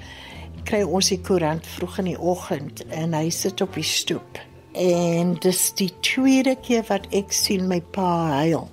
kry 0.63 0.85
ons 0.87 1.11
die 1.11 1.19
koerant 1.19 1.67
vroeg 1.75 1.99
in 2.05 2.13
die 2.13 2.19
oggend 2.19 2.85
en 2.87 3.17
hy 3.17 3.27
sit 3.35 3.59
op 3.65 3.75
die 3.75 3.83
stoep 3.83 4.39
en 4.79 5.35
dis 5.43 5.67
die 5.75 5.91
tweede 6.05 6.55
keer 6.63 6.87
wat 6.87 7.09
ek 7.11 7.35
sien 7.35 7.67
my 7.67 7.81
pa 7.95 8.11
huil 8.39 8.69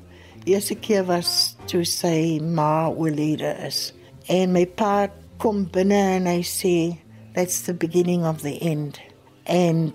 eerste 0.47 0.75
keer 0.75 1.05
was 1.05 1.57
toe 1.67 1.85
sy 1.85 2.39
ma 2.41 2.89
oorlede 2.89 3.53
is 3.67 3.93
en 4.33 4.53
my 4.53 4.65
pa 4.67 5.09
kom 5.43 5.67
binne 5.73 6.37
sê 6.43 6.97
that's 7.35 7.63
the 7.67 7.75
beginning 7.75 8.25
of 8.25 8.43
the 8.43 8.59
end 8.61 9.01
en 9.45 9.93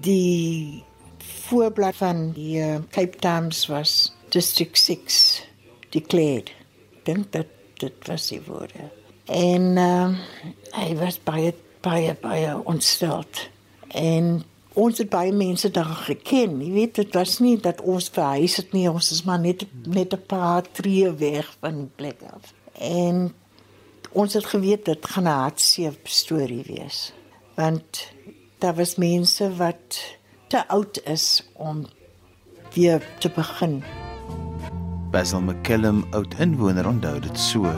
die 0.00 0.84
voorblad 1.46 1.96
van 1.96 2.32
die 2.32 2.60
uh, 2.60 2.78
Cape 2.90 3.18
Times 3.18 3.66
was 3.66 4.12
District 4.28 4.78
6 4.78 5.46
declared. 5.90 6.52
Dink 7.02 7.32
dat 7.32 7.46
dit 7.74 8.06
was 8.06 8.28
die 8.28 8.40
woorde. 8.46 8.90
En 9.24 9.62
uh, 9.76 10.08
hy 10.74 10.94
was 10.98 11.18
baie 11.22 11.54
baie 11.80 12.16
baie 12.20 12.56
ontsteld. 12.66 13.48
En 13.88 14.42
ons 14.76 14.98
het 15.00 15.08
baie 15.08 15.32
mense 15.32 15.70
daar 15.72 15.94
geken. 16.04 16.60
Jy 16.60 16.70
weet 16.72 16.98
dit 17.00 17.14
was 17.16 17.38
nie 17.40 17.56
dat 17.60 17.80
ons 17.80 18.10
verhuis 18.12 18.58
het 18.60 18.74
nie, 18.76 18.84
ons 18.90 19.10
is 19.14 19.24
maar 19.24 19.40
net 19.40 19.64
net 19.84 20.12
'n 20.12 20.26
paar 20.26 20.62
tree 20.72 21.10
weg 21.10 21.56
van 21.60 21.74
die 21.80 21.92
plek 21.96 22.20
af. 22.22 22.52
En 22.78 23.32
ons 24.12 24.32
het 24.32 24.44
geweet 24.44 24.84
dit 24.84 25.06
gaan 25.06 25.24
'n 25.24 25.40
hartseer 25.40 25.94
storie 26.04 26.64
wees. 26.66 27.12
Want 27.54 28.12
daar 28.58 28.74
was 28.74 28.96
mense 28.96 29.56
wat 29.56 30.16
te 30.48 30.68
oud 30.68 31.00
is 31.04 31.48
om 31.52 31.86
weer 32.72 33.02
te 33.18 33.30
begin. 33.30 33.82
Basil 35.10 35.40
McKellum, 35.40 36.04
oud 36.10 36.34
inwoner, 36.38 36.86
onthou 36.86 37.20
dit 37.20 37.38
so. 37.38 37.72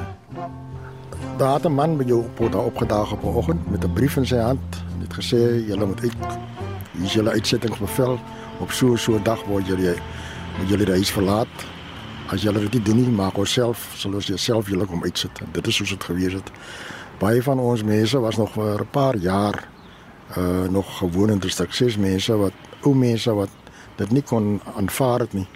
Daar 1.38 1.54
het 1.54 1.64
'n 1.64 1.74
man 1.74 1.96
by 1.96 2.04
jou 2.04 2.24
op 2.38 2.52
daar 2.52 2.64
opgedaag 2.64 3.12
op 3.12 3.22
'n 3.22 3.36
oggend 3.36 3.70
met 3.70 3.84
'n 3.84 3.92
brief 3.92 4.16
in 4.16 4.26
sy 4.26 4.36
hand. 4.36 4.82
Hy 4.98 5.02
het 5.02 5.14
gesê 5.14 5.66
julle 5.66 5.86
moet 5.86 6.00
uit 6.00 6.57
hier 6.98 7.06
is 7.06 7.16
julle 7.16 7.30
uitsettingsbevel 7.30 8.18
op 8.60 8.72
so 8.72 8.96
so 8.96 9.16
'n 9.16 9.22
dag 9.22 9.44
word 9.46 9.66
julle 9.66 9.94
moet 10.58 10.68
julle 10.68 10.84
die 10.84 10.98
huis 10.98 11.10
verlaat. 11.10 11.54
As 12.28 12.42
julle 12.42 12.60
dit 12.60 12.72
nie 12.74 12.82
doen 12.82 12.96
nie, 12.96 13.08
maak 13.08 13.38
ons 13.38 13.52
self 13.52 13.94
sal 13.96 14.14
ons 14.14 14.26
jouself 14.26 14.68
julle 14.68 14.86
kom 14.86 15.02
uitsit. 15.02 15.30
Dit 15.52 15.66
is 15.66 15.74
soos 15.74 15.90
dit 15.90 16.04
gewees 16.04 16.32
het. 16.32 16.50
Baie 17.18 17.42
van 17.42 17.58
ons 17.58 17.82
mense 17.82 18.18
was 18.20 18.36
nog 18.36 18.52
vir 18.52 18.80
'n 18.80 18.90
paar 18.90 19.16
jaar 19.16 19.68
uh 20.36 20.68
nog 20.68 20.98
gewoon 20.98 21.30
in 21.30 21.38
distrik 21.38 21.72
6 21.72 21.96
mense 21.96 22.36
wat 22.36 22.52
ou 22.82 22.94
mense 22.94 23.32
wat 23.34 23.48
dit 23.96 24.10
nie 24.10 24.22
kon 24.22 24.60
aanvaar 24.76 25.20
het 25.20 25.32
nie 25.32 25.46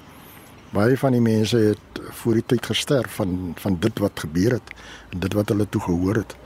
baie 0.73 0.97
van 0.99 1.13
die 1.13 1.21
mense 1.21 1.57
het 1.57 2.01
voor 2.23 2.39
die 2.41 2.45
tyd 2.47 2.67
gesterf 2.67 3.19
van 3.21 3.53
van 3.61 3.77
dit 3.81 3.99
wat 3.99 4.25
gebeur 4.25 4.57
het 4.57 4.73
en 5.11 5.21
dit 5.21 5.33
wat 5.33 5.49
hulle 5.53 5.69
toe 5.69 5.81
gehoor 5.81 6.23
het 6.23 6.37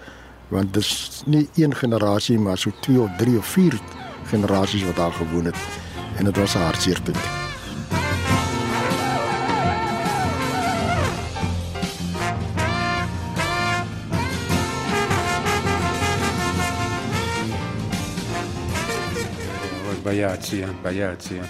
want 0.48 0.74
dis 0.74 1.22
nie 1.26 1.48
een 1.54 1.74
generasie 1.74 2.38
maar 2.38 2.58
so 2.58 2.70
2 2.80 3.00
of 3.00 3.10
3 3.16 3.38
of 3.38 3.46
4 3.46 3.78
generasies 4.30 4.84
wat 4.84 4.96
daar 4.96 5.12
gewoon 5.12 5.44
het 5.44 5.56
en 6.16 6.24
dit 6.24 6.36
was 6.36 6.54
'n 6.54 6.58
hartseer 6.58 7.02
tyd 7.02 7.18
baie 20.02 20.24
hartseer 20.24 20.70
baie 20.82 21.02
hartseer 21.04 21.48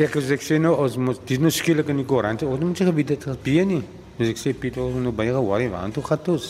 Ek 0.00 0.14
sê 0.16 0.32
ek 0.32 0.40
sê 0.40 0.56
nou 0.56 0.78
ons 0.80 0.94
moet 0.96 1.18
dis 1.28 1.36
nou 1.38 1.50
skielik 1.52 1.90
in 1.92 1.98
die 2.00 2.06
koerant. 2.08 2.40
Ons 2.46 2.62
moet 2.64 2.78
seker 2.78 2.94
weet 2.96 3.10
dit 3.12 3.24
gebeur 3.28 3.66
nie. 3.68 3.82
Dus 4.16 4.30
ek 4.32 4.38
sê 4.40 4.54
Pieter 4.56 4.80
ons 4.80 4.96
nou 4.96 5.12
baie 5.12 5.34
worry 5.36 5.66
want 5.68 5.92
toe 5.92 6.04
gaan 6.06 6.30
ons. 6.32 6.46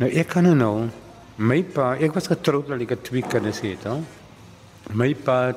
Nou 0.00 0.08
ek 0.08 0.30
kan 0.32 0.48
nou 0.56 0.88
my 1.36 1.58
pa, 1.74 1.90
ek 2.00 2.16
was 2.16 2.30
getroud 2.32 2.70
dat 2.72 2.80
ek 2.80 3.02
twee 3.04 3.20
kinders 3.28 3.60
het, 3.60 3.84
hè. 3.84 3.98
My 4.94 5.14
pa 5.14 5.54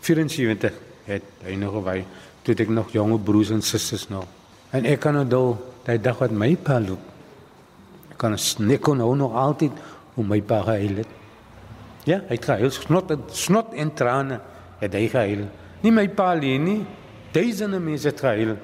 74 0.00 0.72
het 1.06 1.22
hy 1.44 1.54
nog 1.60 1.76
gewy 1.78 2.02
toe 2.42 2.56
ek 2.56 2.72
nog 2.72 2.90
jonge 2.94 3.18
broers 3.18 3.52
en 3.54 3.62
susters 3.62 4.08
nog. 4.08 4.26
En 4.74 4.86
ek 4.88 5.02
kan 5.04 5.14
nou 5.14 5.26
daai 5.84 5.98
dag 6.02 6.18
wat 6.18 6.32
my 6.34 6.54
pa 6.56 6.78
loop. 6.80 7.02
Ek 8.10 8.18
kan 8.18 8.34
net 8.34 8.82
kon 8.82 8.98
nou 8.98 9.12
nog 9.16 9.36
altyd 9.36 9.76
om 10.18 10.26
my 10.26 10.40
pa 10.42 10.62
gehuil 10.66 11.02
het. 11.02 11.18
Ja, 12.08 12.20
hy 12.26 12.38
het 12.38 12.48
gehuil, 12.48 12.72
snot, 12.72 13.12
snot 13.36 13.74
en 13.76 13.92
trane 13.94 14.40
het 14.80 14.96
hy 14.96 15.06
gehuil. 15.12 15.46
Nie 15.84 15.92
my 15.94 16.08
pa 16.08 16.32
alleen 16.34 16.64
nie. 16.64 16.80
Duisende 17.34 17.78
mense 17.80 18.10
het 18.10 18.20
gehuil. 18.20 18.56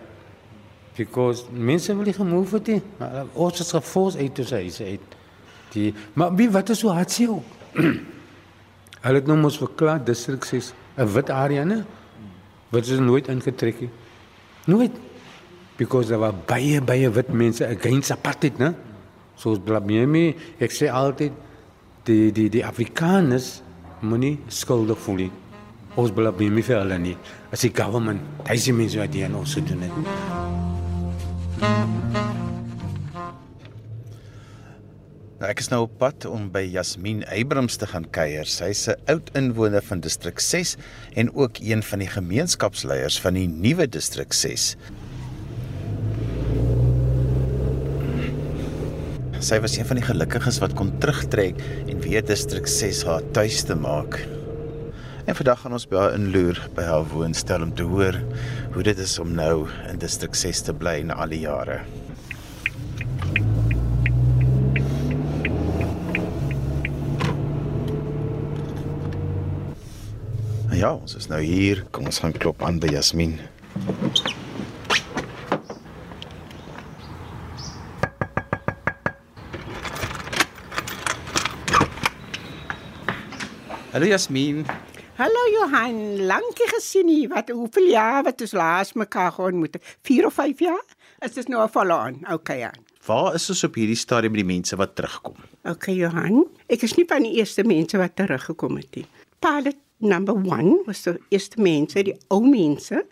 Because 0.96 1.44
mense 1.52 1.94
wil 1.94 2.08
nie 2.08 2.16
gemove 2.16 2.58
het 2.58 2.72
nie. 2.72 2.82
Maar 2.98 3.30
ons 3.34 3.60
het 3.60 3.72
gefors 3.76 4.16
uit 4.16 4.42
sy 4.48 4.64
sê 4.72 4.90
uit. 4.96 5.16
Die 5.76 5.90
maar 6.14 6.34
wie 6.34 6.48
wat 6.50 6.72
is 6.72 6.80
so 6.80 6.94
hartseer? 6.96 7.36
Hulle 9.06 9.22
het 9.22 9.30
nou 9.30 9.38
mos 9.38 9.58
verklaar 9.62 10.02
distrik 10.04 10.44
6 10.44 10.72
'n 10.98 11.06
wit 11.14 11.30
area 11.30 11.64
ne? 11.64 11.84
Wat 12.70 12.86
is 12.86 12.98
nooit 12.98 13.28
ingetrek 13.28 13.80
nie. 13.80 13.90
Nooit. 14.66 14.92
Because 15.76 16.08
daar 16.08 16.18
was 16.18 16.34
baie 16.46 16.80
baie 16.82 17.10
wit 17.10 17.28
mense 17.28 17.66
against 17.66 18.10
apartheid, 18.10 18.58
né? 18.58 18.74
Soos 19.36 19.58
Blamemi, 19.58 20.34
ek 20.58 20.70
sê 20.70 20.90
altyd 20.90 21.32
die 22.04 22.32
die 22.32 22.48
die 22.48 22.64
Afrikaners 22.64 23.62
moenie 24.00 24.38
skuldig 24.48 24.98
voel 24.98 25.16
nie 25.16 25.32
ons 25.96 26.12
my 26.12 26.62
vir 26.62 26.78
hulle 26.80 26.98
nie. 26.98 27.16
As 27.52 27.64
die 27.64 27.72
government, 27.72 28.20
hy 28.48 28.56
sê 28.60 28.72
mense 28.76 29.00
wat 29.00 29.14
hier 29.16 29.32
ons 29.32 29.56
doen 29.56 29.82
het. 29.86 29.92
Nou 31.64 32.25
ek 35.44 35.60
is 35.60 35.68
nou 35.68 35.82
op 35.84 35.98
pad 36.00 36.24
om 36.30 36.46
by 36.48 36.62
Jasmin 36.64 37.20
Abrams 37.28 37.76
te 37.76 37.84
gaan 37.90 38.06
kuier. 38.08 38.48
Sy's 38.48 38.88
'n 38.88 38.96
oud 39.12 39.28
inwoner 39.36 39.82
van 39.82 40.00
distrik 40.00 40.40
6 40.40 40.76
en 41.14 41.34
ook 41.34 41.58
een 41.60 41.82
van 41.82 41.98
die 41.98 42.08
gemeenskapsleiers 42.08 43.20
van 43.20 43.34
die 43.34 43.46
nuwe 43.46 43.86
distrik 43.86 44.32
6. 44.32 44.76
Sy 49.40 49.60
was 49.60 49.76
een 49.76 49.86
van 49.86 49.96
die 49.96 50.06
gelukkiges 50.06 50.58
wat 50.58 50.72
kon 50.72 50.98
terugtrek 50.98 51.60
en 51.86 52.00
weer 52.00 52.24
distrik 52.24 52.66
6 52.66 53.04
haar 53.04 53.22
tuis 53.32 53.62
te 53.62 53.74
maak. 53.74 54.26
En 55.26 55.34
vandag 55.34 55.60
gaan 55.60 55.72
ons 55.72 55.86
by 55.86 55.96
haar 55.96 56.14
inloer 56.14 56.68
by 56.74 56.82
haar 56.82 57.04
woonstel 57.04 57.62
om 57.62 57.74
te 57.74 57.82
hoor 57.82 58.16
hoe 58.72 58.82
dit 58.82 58.98
is 58.98 59.18
om 59.18 59.34
nou 59.34 59.68
in 59.90 59.98
distrik 59.98 60.34
6 60.34 60.60
te 60.60 60.72
bly 60.72 61.02
na 61.02 61.14
al 61.14 61.28
die 61.28 61.40
jare. 61.40 61.84
Ja, 70.76 70.90
ons 70.92 71.14
is 71.16 71.24
nou 71.30 71.38
hier. 71.40 71.78
Kom 71.88 72.04
ons 72.04 72.18
gaan 72.20 72.34
klop 72.36 72.60
aan 72.60 72.76
by 72.76 72.90
Jasmin. 72.92 73.38
Hallo 83.94 84.04
Jasmin. 84.04 84.66
Hallo 85.16 85.46
Johan, 85.54 86.26
lankie 86.28 86.68
gesien 86.74 87.08
hier. 87.08 87.30
Wat 87.32 87.48
hoeveel 87.48 87.88
jaar 87.94 88.20
wat 88.28 88.44
ons 88.44 88.52
laas 88.52 88.92
mekaar 89.00 89.32
geontmoet? 89.38 89.80
4 90.04 90.28
of 90.28 90.36
5 90.36 90.60
jaar? 90.60 90.84
Is 91.24 91.40
dit 91.40 91.48
nou 91.48 91.64
al 91.64 91.72
volaan? 91.72 92.20
Okay, 92.28 92.58
Jan. 92.66 92.76
Waar 93.08 93.32
is 93.40 93.48
ons 93.48 93.64
op 93.64 93.80
hierdie 93.80 93.96
stadium 93.96 94.36
met 94.36 94.44
die 94.44 94.50
mense 94.52 94.76
wat 94.76 94.92
terugkom? 95.00 95.40
Okay, 95.64 95.96
Johan. 96.02 96.44
Ek 96.68 96.84
is 96.84 96.98
nie 97.00 97.08
van 97.08 97.24
die 97.24 97.38
eerste 97.40 97.64
mense 97.64 97.96
wat 97.96 98.18
teruggekom 98.20 98.76
het 98.76 99.00
nie. 99.00 99.08
Pilot 99.40 99.80
number 99.98 100.34
1 100.34 100.86
was 100.86 101.02
die 101.02 101.18
eerste 101.30 101.60
mense, 101.60 102.02
die 102.02 102.16
ou 102.28 102.42
mense 102.44 103.02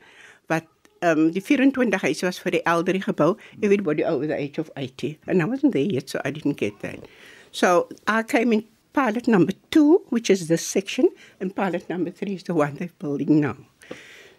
wat 0.53 0.67
um, 1.01 1.31
die 1.33 1.43
24 1.43 2.03
huise 2.05 2.27
was 2.27 2.41
vir 2.43 2.59
die 2.59 2.65
elderly 2.69 3.01
gebou, 3.05 3.35
everybody 3.63 4.05
over 4.05 4.27
the 4.27 4.37
age 4.37 4.59
of 4.61 4.71
80. 4.77 5.19
And 5.27 5.43
I 5.43 5.47
wasn't 5.47 5.73
there 5.73 5.83
yet, 5.83 6.11
so 6.11 6.21
I 6.25 6.31
didn't 6.31 6.59
get 6.59 6.81
that. 6.81 7.09
So 7.53 7.89
I 8.07 8.23
came 8.23 8.53
in 8.53 8.65
pilot 8.93 9.29
number 9.29 9.53
two, 9.71 10.03
which 10.09 10.31
is 10.31 10.49
this 10.49 10.65
section, 10.67 11.09
and 11.41 11.55
pilot 11.55 11.89
number 11.89 12.11
three 12.11 12.35
is 12.35 12.45
the 12.45 12.55
one 12.55 12.75
they're 12.75 12.91
building 12.99 13.41
now. 13.41 13.57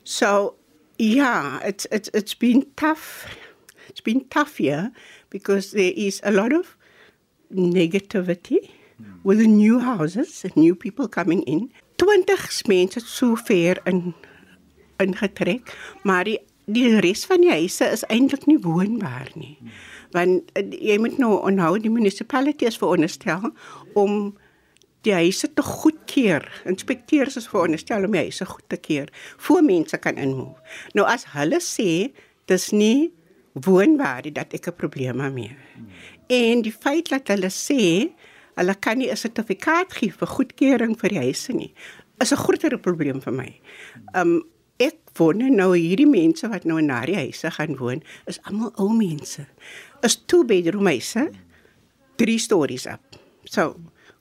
So 0.04 0.56
yeah, 0.98 1.60
it's 1.64 1.86
it's 1.92 2.10
it's 2.14 2.34
been 2.34 2.66
tough. 2.76 3.28
It's 3.90 4.02
been 4.02 4.26
tough 4.30 4.58
here 4.58 4.92
because 5.30 5.72
there 5.72 5.94
is 5.96 6.22
a 6.24 6.32
lot 6.32 6.54
of 6.54 6.76
negativity 7.54 8.70
with 9.24 9.40
the 9.40 9.48
new 9.48 9.80
houses 9.80 10.44
and 10.44 10.56
new 10.56 10.76
people 10.76 11.08
coming 11.08 11.44
in. 11.44 11.72
20 11.96 12.68
mense 12.68 13.00
so 13.00 13.36
ver 13.36 13.82
in 13.86 14.14
ingetrek, 14.98 15.72
maar 16.04 16.24
die 16.24 16.40
die 16.66 17.00
res 17.00 17.26
van 17.30 17.44
die 17.44 17.52
huise 17.54 17.86
is 17.94 18.04
eintlik 18.10 18.48
nie 18.50 18.58
woonbaar 18.62 19.30
nie. 19.38 19.58
Want 20.16 20.50
uh, 20.58 20.64
jy 20.66 20.98
moet 21.02 21.20
nou 21.22 21.36
onthou 21.46 21.76
die 21.82 21.92
munisipaliteit 21.94 22.74
is 22.74 22.80
veronderstel 22.82 23.52
om 23.94 24.34
die 25.06 25.14
huise 25.14 25.52
te 25.54 25.62
goedkeur. 25.62 26.48
Inspekteurs 26.66 27.38
is 27.38 27.50
veronderstel 27.52 28.08
om 28.08 28.16
die 28.18 28.24
huise 28.26 28.48
goed 28.50 28.66
te 28.74 28.80
keur 28.82 29.12
voor 29.38 29.62
mense 29.66 29.98
kan 30.02 30.18
inmove. 30.18 30.58
Nou 30.98 31.06
as 31.10 31.28
hulle 31.36 31.62
sê 31.62 32.10
dis 32.50 32.72
nie 32.74 33.12
woonbaar 33.54 34.26
dat 34.34 34.54
ek 34.54 34.68
'n 34.68 34.76
probleem 34.76 35.18
daarmee. 35.18 35.56
En 36.28 36.62
die 36.62 36.74
feit 36.74 37.10
dat 37.10 37.28
hulle 37.28 37.50
sê 37.54 38.10
hulle 38.56 38.76
kan 38.80 38.98
nie 38.98 39.10
'n 39.12 39.18
sertifikaat 39.18 39.94
gee 39.94 40.12
vir 40.12 40.28
goedkeuring 40.28 40.98
vir 41.00 41.10
die 41.10 41.20
huise 41.20 41.54
nie, 41.54 41.74
is 42.22 42.32
'n 42.32 42.38
groter 42.38 42.78
probleem 42.78 43.22
vir 43.22 43.34
my. 43.34 43.60
Um 44.16 44.44
ek 44.80 44.98
woon 45.18 45.56
nou 45.56 45.72
hierdie 45.76 46.08
mense 46.08 46.48
wat 46.50 46.66
nou 46.66 46.78
in 46.78 46.88
daardie 46.88 47.16
huise 47.16 47.52
gaan 47.52 47.78
woon, 47.78 48.04
is 48.28 48.40
almal 48.44 48.74
ou 48.78 48.90
mense. 48.90 49.48
Is 50.04 50.16
two 50.16 50.44
bedroom 50.44 50.86
huise, 50.86 51.32
drie 52.18 52.38
stories 52.38 52.86
op. 52.86 53.02
So 53.44 53.76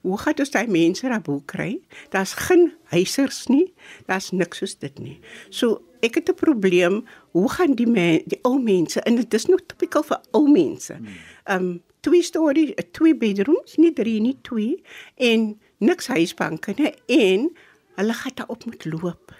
Hoe 0.04 0.18
gaan 0.20 0.36
ons 0.38 0.50
daai 0.52 0.66
mense 0.68 1.08
daar 1.08 1.22
bo 1.24 1.40
kry? 1.48 1.78
Daar's 2.12 2.34
geen 2.36 2.74
huisers 2.92 3.46
nie. 3.48 3.72
Daar's 4.04 4.34
niks 4.36 4.60
soos 4.60 4.74
dit 4.76 4.98
nie. 5.00 5.16
So 5.48 5.80
ek 6.04 6.20
het 6.20 6.30
'n 6.30 6.38
probleem. 6.38 7.04
Hoe 7.32 7.48
gaan 7.50 7.74
die 7.74 7.86
men, 7.86 8.22
die 8.26 8.38
ou 8.42 8.58
mense 8.60 9.00
en 9.00 9.16
dit 9.16 9.34
is 9.34 9.46
nog 9.46 9.60
typical 9.66 10.02
vir 10.02 10.20
ou 10.32 10.48
mense. 10.50 10.96
Um 11.44 11.82
twee 12.00 12.22
storie, 12.22 12.74
twee 12.92 13.16
bedrooms, 13.16 13.76
nie 13.76 13.92
drie 13.92 14.20
nie, 14.20 14.36
twee 14.42 14.82
en 15.16 15.60
niks 15.78 16.06
huisbanke 16.06 16.74
nie 16.76 16.92
en 17.06 17.48
hulle 17.96 18.12
gaan 18.12 18.34
daar 18.34 18.48
op 18.48 18.64
moet 18.64 18.84
loop. 18.84 19.34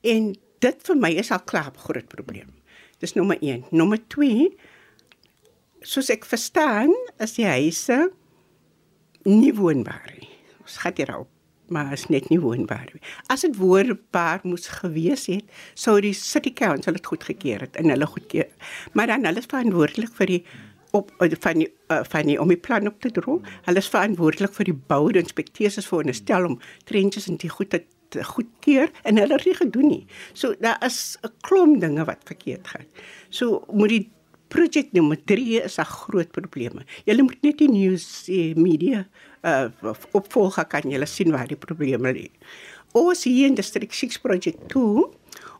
En 0.00 0.34
dit 0.58 0.76
vir 0.86 0.96
my 0.96 1.10
is 1.10 1.30
al 1.30 1.44
klaar 1.44 1.72
'n 1.72 1.78
groot 1.78 2.08
probleem. 2.08 2.48
Dis 2.98 3.12
nommer 3.12 3.36
1. 3.40 3.64
Nommer 3.70 3.98
2 4.06 4.56
soos 5.80 6.10
ek 6.12 6.24
verstaan, 6.24 6.92
is 7.18 7.34
die 7.34 7.46
huise 7.46 8.10
nie 9.24 9.52
woonbaar 9.56 10.14
nie. 10.18 10.28
Ons 10.60 10.76
gaan 10.76 10.96
hier 10.96 11.12
op, 11.16 11.28
maar 11.70 11.92
is 11.92 12.08
net 12.12 12.28
nie 12.30 12.40
woonbaar 12.42 12.88
nie. 12.92 13.02
As 13.32 13.44
dit 13.46 13.56
woonbaar 13.56 14.42
moes 14.42 14.68
gewees 14.80 15.26
het, 15.30 15.46
sou 15.74 16.00
die 16.00 16.14
city 16.16 16.52
council 16.52 16.98
dit 16.98 17.06
goed 17.06 17.24
gekeer 17.24 17.66
het 17.66 17.78
en 17.80 17.92
hulle 17.92 18.06
goedkeur. 18.06 18.50
Maar 18.92 19.14
dan 19.14 19.24
hulle 19.24 19.42
is 19.42 19.50
verantwoordelik 19.50 20.12
vir 20.18 20.34
die 20.34 20.42
op 20.90 21.12
van 21.18 21.62
die 21.62 21.68
uh, 21.92 22.00
van 22.02 22.26
die 22.26 22.36
om 22.42 22.50
die 22.50 22.58
plan 22.58 22.86
op 22.90 23.00
te 23.00 23.12
dra. 23.14 23.38
Hulle 23.68 23.82
is 23.82 23.90
verantwoordelik 23.92 24.54
vir 24.58 24.70
die 24.72 24.78
bou 24.92 25.04
en 25.12 25.22
inspekteurs 25.22 25.78
is 25.78 25.88
veronderstel 25.88 26.48
om 26.48 26.60
trenches 26.90 27.28
en 27.30 27.38
die 27.38 27.52
goed 27.52 27.70
te 27.70 27.84
goedkeur 28.26 28.90
en 29.06 29.20
hulle 29.22 29.36
het 29.38 29.46
dit 29.46 29.56
gedoen 29.56 29.86
nie. 29.86 30.06
So 30.32 30.54
daar 30.58 30.82
is 30.84 31.16
'n 31.22 31.30
klomp 31.40 31.80
dinge 31.80 32.04
wat 32.04 32.18
verkeerd 32.24 32.68
gaan. 32.68 32.86
So 33.28 33.64
moet 33.72 33.88
die 33.88 34.10
projek 34.50 34.92
nommer 34.92 35.18
3 35.24 35.62
is 35.64 35.78
'n 35.78 35.84
groot 35.84 36.30
probleem. 36.30 36.82
Julle 37.06 37.22
moet 37.22 37.42
net 37.42 37.58
die 37.58 37.96
eh, 38.28 38.54
media 38.54 39.06
uh 39.42 39.70
opvolg 40.12 40.60
kan 40.68 40.84
julle 40.84 41.06
sien 41.06 41.32
waar 41.32 41.48
die 41.48 41.56
probleme 41.56 42.12
lê. 42.12 42.28
Ons 42.92 43.24
hier 43.24 43.46
in 43.46 43.54
District 43.54 43.94
6 43.94 44.18
projek 44.18 44.56
2 44.68 45.06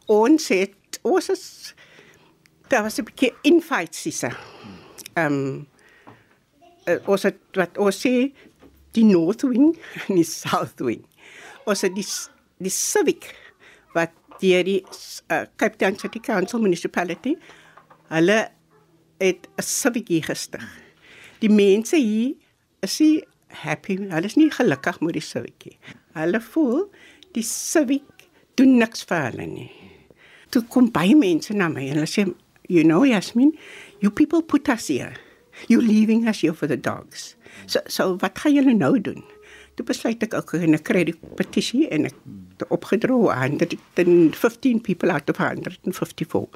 ons 0.06 0.48
het 0.48 1.00
ons 1.02 1.28
is 1.30 1.74
daar 2.68 2.82
was 2.82 2.98
'n 2.98 3.04
bietjie 3.04 3.32
infight 3.42 3.94
sisse. 3.94 4.30
Ehm 5.14 5.32
um, 5.32 5.66
uh, 6.86 7.08
ons 7.08 7.22
het 7.22 7.38
wat 7.52 7.78
ons 7.78 8.06
sê 8.06 8.32
die 8.92 9.04
north 9.04 9.42
wing 9.42 9.76
en 10.08 10.14
die 10.14 10.24
south 10.24 10.80
wing. 10.80 11.04
Ons 11.64 11.80
het 11.80 11.94
die 11.94 12.06
die 12.58 12.70
civic 12.70 13.34
wat 13.94 14.10
deur 14.40 14.64
die 14.64 14.82
uh, 15.28 15.44
Cape 15.56 15.76
Town 15.76 15.98
City 15.98 16.20
Council 16.20 16.60
municipality 16.60 17.36
hulle 18.08 18.50
het 19.20 19.48
'n 19.56 19.62
civic 19.62 20.08
gestig. 20.24 20.64
Die 21.38 21.50
mense 21.50 21.96
hier 21.96 22.34
is 22.80 22.98
nie 23.00 23.24
happy, 23.46 23.96
hulle 23.96 24.24
is 24.24 24.36
nie 24.36 24.50
gelukkig 24.50 25.00
met 25.00 25.12
die 25.12 25.20
nie. 25.20 25.78
Hulle 26.12 26.40
voel 26.40 26.90
die 27.32 27.42
civic 27.42 28.02
doen 28.54 28.76
niks 28.76 29.04
vir 29.04 29.30
hulle 29.30 29.46
nie. 29.46 29.70
Toe 30.50 30.62
kom 30.62 30.90
baie 30.90 31.16
mense 31.16 31.54
na 31.54 31.68
my 31.68 31.88
en 31.88 32.00
hulle 32.00 32.06
sê, 32.06 32.26
"You 32.68 32.84
know, 32.84 33.04
Yasmin, 33.04 33.56
you 34.00 34.10
people 34.10 34.42
put 34.42 34.68
us 34.68 34.88
here. 34.88 35.14
You 35.68 35.80
leaving 35.80 36.28
us 36.28 36.40
here 36.40 36.54
for 36.54 36.66
the 36.66 36.80
dogs." 36.80 37.36
So 37.66 37.80
so 37.86 38.16
wat 38.16 38.38
gaan 38.38 38.54
julle 38.54 38.74
nou 38.74 39.00
doen? 39.00 39.24
Toe 39.74 39.86
besluit 39.86 40.22
ek 40.22 40.34
ek 40.34 40.84
kry 40.84 41.04
die 41.04 41.16
petisie 41.36 41.88
en 41.88 42.04
ek 42.04 42.14
het 42.60 42.68
opgedra 42.68 43.18
aan 43.32 43.56
dat 43.60 43.74
15 43.96 44.80
people 44.80 45.12
out 45.12 45.30
of 45.30 45.36
154. 45.36 46.48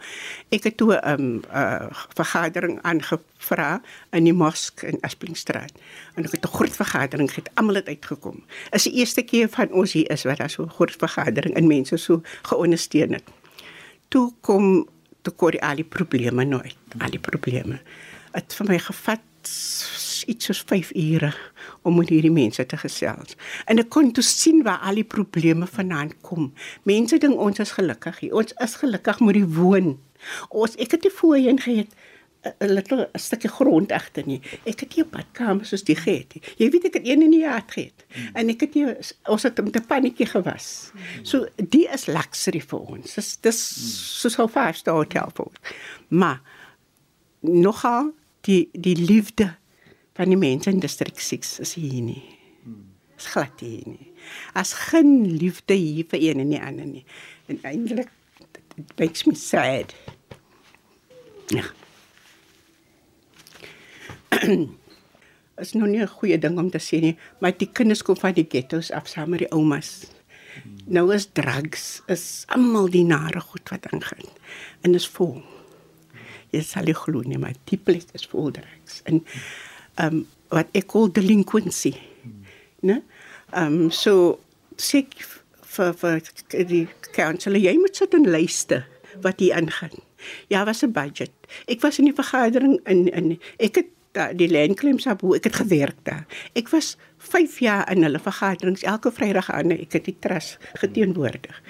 Ek 0.50 0.64
het 0.64 0.76
toe 0.76 0.94
'n 0.94 1.20
um, 1.20 1.42
uh, 1.52 1.88
vergadering 2.14 2.78
aangevra 2.82 3.80
in 4.12 4.24
die 4.24 4.32
mosk 4.32 4.82
in 4.82 5.00
Asplingstraat. 5.00 5.72
En 6.14 6.24
ek 6.24 6.32
het 6.32 6.44
'n 6.44 6.56
groot 6.56 6.76
vergadering 6.76 7.30
gehad. 7.32 7.50
Almal 7.54 7.74
het 7.74 7.88
uitgekom. 7.88 8.44
Is 8.70 8.82
die 8.82 8.92
eerste 8.92 9.22
keer 9.22 9.48
van 9.48 9.72
ons 9.72 9.92
hier 9.92 10.10
is 10.10 10.24
wat 10.24 10.38
daar 10.38 10.50
so 10.50 10.62
'n 10.62 10.70
groot 10.70 10.92
vergadering 10.92 11.54
en 11.54 11.66
mense 11.66 11.96
so 11.96 12.22
geondersteun 12.42 13.12
het. 13.12 13.24
Toe 14.08 14.32
kom 14.40 14.88
toe 15.22 15.32
kom 15.32 15.50
al 15.60 15.76
die 15.76 15.84
probleme 15.84 16.44
nooit. 16.44 16.76
Al 16.98 17.10
die 17.10 17.18
probleme. 17.18 17.80
Dit 18.32 18.54
vir 18.54 18.66
my 18.66 18.78
gevat 18.78 19.20
iets 20.26 20.44
soos 20.44 20.62
5 20.66 20.90
ure 20.94 21.34
om 21.84 21.98
met 22.00 22.08
hierdie 22.12 22.32
mense 22.32 22.64
te 22.66 22.78
gesels. 22.80 23.36
En 23.70 23.78
ek 23.82 23.92
kon 23.92 24.10
toe 24.16 24.24
sien 24.24 24.62
waar 24.66 24.80
al 24.88 25.00
die 25.00 25.06
probleme 25.16 25.68
vandaan 25.68 26.14
kom. 26.24 26.52
Mense 26.88 27.20
dink 27.20 27.38
ons 27.40 27.60
is 27.62 27.76
gelukkig 27.76 28.18
hier. 28.24 28.34
Ons 28.40 28.56
is 28.64 28.74
gelukkig 28.80 29.20
met 29.20 29.38
die 29.38 29.46
woon. 29.58 29.94
Ons 30.48 30.76
ek 30.80 30.96
het 30.96 31.04
nie 31.04 31.14
voorheen 31.20 31.60
gehad 31.60 31.92
'n 32.44 32.72
little 32.72 33.08
'n 33.12 33.18
stukkie 33.18 33.50
grond 33.50 33.92
agter 33.92 34.26
nie. 34.26 34.40
Ek 34.64 34.80
het 34.80 34.96
nie 34.96 35.04
'n 35.04 35.10
badkamer 35.10 35.66
soos 35.66 35.84
die 35.84 35.96
gehad 35.96 36.34
nie. 36.34 36.42
Jy 36.56 36.70
weet 36.70 36.84
ek 36.84 36.94
het 36.94 37.06
een 37.06 37.22
in 37.22 37.30
die 37.30 37.40
jaar 37.40 37.64
gehad. 37.66 38.04
Hmm. 38.08 38.28
En 38.32 38.48
ek 38.48 38.60
het 38.60 38.74
nie 38.74 38.86
ons 39.24 39.42
het 39.42 39.64
met 39.64 39.76
'n 39.76 39.86
pannetjie 39.86 40.26
gewas. 40.26 40.90
Hmm. 40.92 41.24
So 41.24 41.46
die 41.56 41.88
is 41.92 42.06
luxury 42.06 42.60
vir 42.60 42.80
ons. 42.80 43.14
Dis 43.14 43.36
dis 43.40 43.60
hmm. 43.74 44.30
so 44.30 44.42
'n 44.42 44.48
five 44.48 44.76
star 44.76 44.94
hotel 44.94 45.30
vir 45.34 45.44
ons. 45.44 45.58
Maar 46.08 46.40
nogal 47.40 48.12
die 48.40 48.68
die 48.72 48.96
liefde 48.96 49.56
van 50.14 50.30
die 50.30 50.38
mense 50.38 50.70
in 50.70 50.82
distrik 50.82 51.20
6 51.20 51.58
is 51.64 51.74
hier 51.74 52.02
nie. 52.02 52.22
Is 53.18 53.26
glad 53.26 53.60
hier 53.62 53.86
nie. 53.86 54.12
As 54.54 54.72
geen 54.90 55.36
liefde 55.38 55.74
hier 55.74 56.06
vir 56.10 56.22
een 56.22 56.42
en 56.44 56.52
die 56.54 56.60
ander 56.60 56.86
nie. 56.86 57.04
En 57.46 57.58
eintlik 57.62 58.10
it 58.76 58.92
makes 58.98 59.26
me 59.26 59.34
sad. 59.34 59.94
Ja. 61.54 61.64
is 65.62 65.72
nou 65.74 65.88
nie 65.88 66.02
'n 66.02 66.08
goeie 66.08 66.38
ding 66.38 66.58
om 66.58 66.70
te 66.70 66.78
sê 66.78 67.00
nie, 67.00 67.16
maar 67.38 67.56
die 67.56 67.70
kinders 67.72 68.02
kom 68.02 68.16
van 68.16 68.32
die 68.32 68.46
ghettos 68.48 68.90
af 68.90 69.08
saam 69.08 69.30
met 69.30 69.38
die 69.38 69.52
oumas. 69.52 70.10
Nou 70.86 71.14
is 71.14 71.28
drugs, 71.32 72.02
is 72.06 72.44
almal 72.46 72.90
die 72.90 73.04
nare 73.04 73.40
goed 73.40 73.68
wat 73.70 73.86
aangaan. 73.90 74.28
En 74.80 74.94
is 74.94 75.08
vol. 75.08 75.42
Jy 76.50 76.62
sal 76.62 76.84
nie 76.84 76.94
glo 76.94 77.20
nie, 77.20 77.38
maar 77.38 77.54
die 77.64 77.78
plek 77.78 78.10
is 78.12 78.26
vol 78.26 78.50
drugs. 78.50 79.00
En 79.04 79.24
um 80.02 80.26
wat 80.54 80.70
ek 80.72 80.88
call 80.92 81.10
delinquency. 81.12 81.94
Né? 82.82 83.02
Um 83.52 83.90
so 83.90 84.38
sê 84.76 85.04
vir 85.74 85.94
vir 86.00 86.66
die 86.70 86.86
council 87.14 87.58
jy 87.58 87.74
moet 87.80 87.96
sit 87.96 88.14
en 88.14 88.28
luister 88.30 88.86
wat 89.22 89.40
hier 89.42 89.56
aangaan. 89.58 90.02
Ja, 90.48 90.64
was 90.64 90.82
'n 90.82 90.92
budget. 90.92 91.32
Ek 91.66 91.80
was 91.80 91.98
in 91.98 92.04
die 92.04 92.16
vergadering 92.16 92.80
in 92.86 93.08
in 93.08 93.40
ek 93.58 93.74
het 93.74 93.90
da, 94.12 94.32
die 94.32 94.50
landclaims 94.50 95.06
op 95.10 95.22
ek 95.34 95.44
het 95.44 95.56
gewerk 95.58 95.98
daar. 96.02 96.26
Ek 96.54 96.68
was 96.68 96.96
5 97.18 97.58
jaar 97.58 97.90
in 97.92 98.02
hulle 98.02 98.20
vergaderings 98.22 98.82
elke 98.82 99.12
Vrydag 99.12 99.50
aan 99.50 99.70
ek 99.74 99.92
het 99.92 100.04
die 100.04 100.16
trust 100.18 100.58
geteenwoordig. 100.80 101.62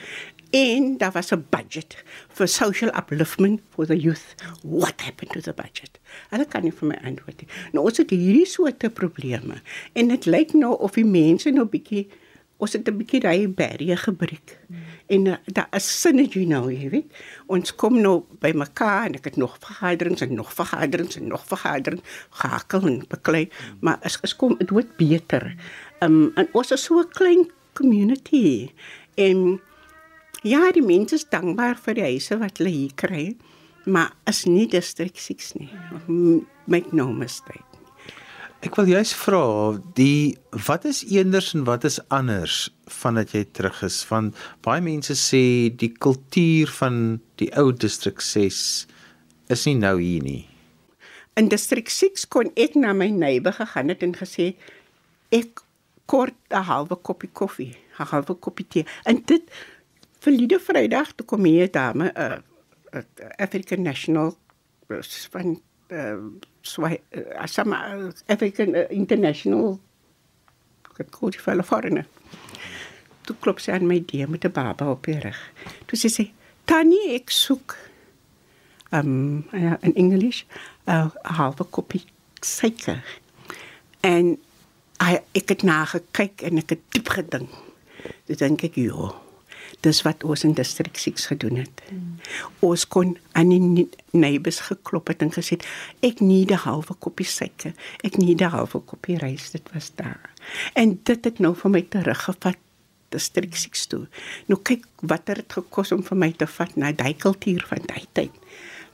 En 0.55 0.97
daar 0.99 1.13
was 1.13 1.31
'n 1.31 1.47
budget 1.51 2.05
for 2.29 2.49
social 2.49 2.91
upliftment 2.97 3.61
for 3.71 3.87
the 3.87 3.97
youth. 3.97 4.35
What 4.63 4.95
happened 4.97 5.33
to 5.33 5.41
the 5.41 5.53
budget? 5.63 5.99
Hulle 6.29 6.47
kan 6.47 6.63
nie 6.63 6.73
vir 6.73 6.89
my 6.89 6.99
antwoord 7.05 7.41
nie. 7.41 7.49
Nou 7.73 7.85
ons 7.85 7.97
het 7.97 8.11
hierdie 8.11 8.47
soorte 8.47 8.91
probleme 8.91 9.55
en 9.93 10.09
dit 10.09 10.25
lyk 10.25 10.53
nou 10.53 10.79
of 10.79 10.93
die 10.93 11.05
mense 11.05 11.51
nou 11.51 11.67
bietjie 11.67 12.09
ons 12.57 12.73
het 12.73 12.89
'n 12.89 12.97
bietjie 12.97 13.21
daai 13.21 13.49
barriere 13.49 13.97
gebreek. 13.97 14.59
Hmm. 14.67 14.77
En 15.07 15.27
uh, 15.27 15.35
daar 15.45 15.69
is 15.71 16.01
synergy 16.01 16.45
nou, 16.45 16.73
jy 16.73 16.89
weet. 16.89 17.13
Ons 17.47 17.75
kom 17.75 18.01
nou 18.01 18.25
by 18.41 18.53
mekaar 18.55 19.07
en 19.07 19.15
ek 19.15 19.25
het 19.25 19.37
nog 19.37 19.57
vergaderings 19.61 20.21
en 20.21 20.35
nog 20.35 20.53
vergaderings 20.53 21.17
en 21.17 21.27
nog 21.27 21.45
vergaderings 21.47 22.03
gehakel 22.31 22.87
en 22.87 23.05
beklei, 23.09 23.49
hmm. 23.51 23.79
maar 23.81 23.99
as 24.03 24.19
is 24.23 24.37
kom 24.37 24.59
dit 24.59 24.71
word 24.71 24.97
beter. 24.97 25.55
Ehm 25.99 26.13
um, 26.13 26.33
en 26.35 26.49
ons 26.53 26.71
is 26.71 26.83
so 26.83 27.01
'n 27.01 27.09
klein 27.11 27.51
community 27.73 28.71
en 29.15 29.61
ja, 30.45 30.71
die 30.73 30.85
mense 30.85 31.19
is 31.19 31.29
dankbaar 31.33 31.79
vir 31.81 31.99
die 31.99 32.09
huise 32.15 32.39
wat 32.41 32.61
hulle 32.61 32.73
hier 32.73 32.97
kry, 33.01 33.25
maar 33.85 34.13
is 34.31 34.45
nie 34.49 34.67
district 34.71 35.21
6 35.21 35.55
nie. 35.61 35.71
Make 36.67 36.93
no 36.97 37.11
mistake. 37.13 37.65
Ek 38.65 38.79
wil 38.81 38.89
juist 38.89 39.13
vra 39.21 39.77
die 39.99 40.39
wat 40.65 40.87
is 40.89 41.03
eenders 41.13 41.51
en 41.53 41.67
wat 41.69 41.85
is 41.85 41.99
anders 42.09 42.71
vandat 42.89 43.35
jy 43.37 43.43
terug 43.53 43.83
is 43.85 43.99
van 44.09 44.31
baie 44.65 44.81
mense 44.85 45.13
sê 45.21 45.69
die 45.69 45.91
kultuur 45.93 46.73
van 46.79 46.97
die 47.41 47.51
ou 47.61 47.75
distrik 47.77 48.25
6 48.25 48.63
is 49.53 49.67
nie 49.69 49.77
nou 49.77 49.99
hier 50.01 50.25
nie. 50.25 50.45
In 51.37 51.51
distrik 51.53 51.93
6 51.93 52.25
kon 52.33 52.49
ek 52.57 52.79
na 52.81 52.95
my 52.97 53.11
neighbor 53.13 53.53
gegaan 53.53 53.93
het 53.93 54.07
en 54.07 54.17
gesê 54.17 54.55
ek 55.29 55.61
kort 56.09 56.37
'n 56.49 56.65
halwe 56.65 56.97
koppie 56.97 57.33
koffie, 57.33 57.77
'n 58.01 58.09
halwe 58.09 58.35
koppie 58.35 58.69
tee. 58.69 58.87
En 59.05 59.21
dit 59.27 59.45
verlede 60.25 60.59
Vrydag 60.61 61.15
toe 61.15 61.27
kom 61.27 61.45
hier 61.45 61.69
'n 61.69 61.73
dame 61.73 62.13
'n 62.13 62.21
uh, 62.21 62.39
uh, 62.95 63.03
African 63.37 63.83
National 63.83 64.37
van 65.31 65.61
uh, 65.89 66.17
uh, 66.79 67.47
some 67.47 67.77
African 68.27 68.75
uh, 68.75 68.91
international 68.91 69.81
ek 71.01 71.11
koop 71.11 71.35
vir 71.35 71.53
hulle 71.53 71.67
foreigner. 71.67 72.07
Toe 73.27 73.37
klop 73.43 73.61
sy 73.63 73.73
aan 73.75 73.89
my 73.89 74.01
deur 74.11 74.31
met 74.31 74.45
'n 74.45 74.53
baba 74.53 74.91
op 74.91 75.05
die 75.05 75.19
rug. 75.19 75.41
Toe 75.87 75.99
sê 75.99 76.09
sy: 76.09 76.33
"Tannie, 76.65 77.15
ek 77.15 77.31
soek 77.31 77.77
um 78.93 79.45
uh, 79.53 79.75
in 79.83 79.95
English 79.95 80.45
'n 80.87 80.91
uh, 80.91 81.11
halwe 81.23 81.65
koppie 81.65 82.05
suiker." 82.41 83.03
En 84.01 84.39
I, 85.03 85.19
ek 85.35 85.49
het 85.49 85.63
na 85.63 85.85
gekyk 85.85 86.43
en 86.43 86.59
ek 86.59 86.71
het 86.71 86.83
diep 86.91 87.09
gedink. 87.09 87.51
Toe 88.27 88.37
dink 88.37 88.63
ek, 88.63 88.77
"Ja, 88.77 89.24
dis 89.81 90.03
wat 90.03 90.25
ons 90.25 90.45
in 90.45 90.55
distrik 90.55 90.97
6 90.99 91.27
gedoen 91.27 91.57
het. 91.57 91.83
Hmm. 91.89 92.19
Ons 92.61 92.87
kon 92.89 93.17
aan 93.33 93.49
die 93.49 93.89
neighbors 94.11 94.61
geklop 94.69 95.09
het 95.13 95.23
en 95.23 95.33
gesê 95.35 95.59
ek 96.01 96.21
nie 96.21 96.45
'n 96.47 96.65
halwe 96.67 96.95
koppie 96.99 97.27
suiker, 97.27 97.73
ek 98.03 98.17
nie 98.19 98.35
'n 98.35 98.51
halwe 98.51 98.81
koppie 98.81 99.19
rys, 99.19 99.51
dit 99.51 99.73
was 99.73 99.91
daar. 99.95 100.31
En 100.75 101.01
dit 101.03 101.25
het 101.25 101.39
nou 101.39 101.55
vir 101.55 101.71
my 101.71 101.83
teruggevat 101.83 102.57
distrik 103.09 103.57
6 103.57 103.87
toe. 103.87 104.07
Nou 104.47 104.61
kyk 104.63 104.87
wat 105.01 105.29
het 105.29 105.37
dit 105.37 105.53
gekos 105.53 105.93
om 105.93 106.03
vir 106.03 106.17
my 106.17 106.33
te 106.33 106.47
vat 106.47 106.77
na 106.77 106.93
daai 106.93 107.15
kultuur 107.15 107.65
van 107.69 107.83
daai 107.87 108.07
tyd. 108.13 108.33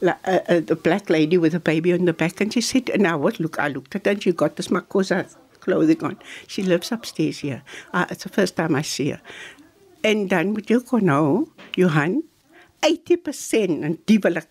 La, 0.01 0.19
uh, 0.25 0.39
uh, 0.49 0.61
the 0.65 0.77
black 0.77 1.09
lady 1.09 1.37
with 1.37 1.55
a 1.55 1.61
baby 1.61 1.93
on 1.93 2.07
the 2.07 2.13
back 2.13 2.41
and 2.41 2.53
she 2.53 2.61
said 2.61 2.89
and 2.91 3.03
now 3.03 3.19
what 3.19 3.39
look 3.39 3.59
I 3.59 3.69
looked 3.69 3.95
at 3.95 4.07
and 4.07 4.23
she 4.23 4.33
got 4.33 4.57
this 4.57 4.69
makosa 4.69 5.27
clothing 5.61 6.03
on. 6.03 6.19
She 6.47 6.63
lives 6.63 6.91
upstairs 6.93 7.41
here. 7.41 7.63
Uh, 7.93 8.07
it's 8.11 8.25
the 8.25 8.31
first 8.31 8.57
time 8.57 8.75
I 8.75 8.83
see 8.83 9.11
her. 9.11 9.21
En 10.01 10.29
dan 10.29 10.53
moet 10.55 10.69
jy 10.69 10.81
kon 10.89 11.05
nou, 11.05 11.49
Johan, 11.77 12.23
80% 12.81 13.85
en 13.85 13.99
die 14.09 14.19
wil 14.25 14.41
ek 14.41 14.49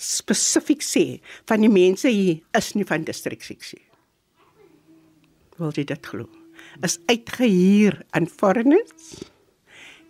spesifiek 0.00 0.84
sê 0.84 1.04
van 1.48 1.64
die 1.64 1.72
mense 1.72 2.08
hier 2.08 2.40
is 2.56 2.72
nie 2.76 2.86
van 2.88 3.04
distrik 3.08 3.42
6 3.44 3.74
nie. 3.76 3.86
Wil 5.60 5.74
jy 5.76 5.84
dit 5.88 6.06
glo? 6.12 6.28
Is 6.84 6.98
uitgehuur 7.08 7.98
aan 8.16 8.28
foreigners 8.28 9.24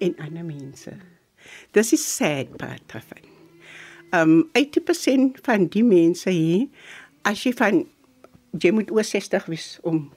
en 0.03 0.14
ander 0.22 0.46
mense. 0.46 0.94
Dis 1.74 1.92
is 1.94 2.05
sad 2.05 2.55
part 2.59 2.85
daarvan. 2.90 3.26
Um 4.14 4.37
80% 4.59 5.42
van 5.46 5.68
die 5.70 5.85
mense 5.87 6.31
hier 6.31 6.66
as 7.26 7.42
jy 7.46 7.55
van 7.59 7.85
jy 8.59 8.72
moet 8.74 8.90
oor 8.90 9.07
60 9.07 9.46
wees 9.50 9.72
om 9.87 10.09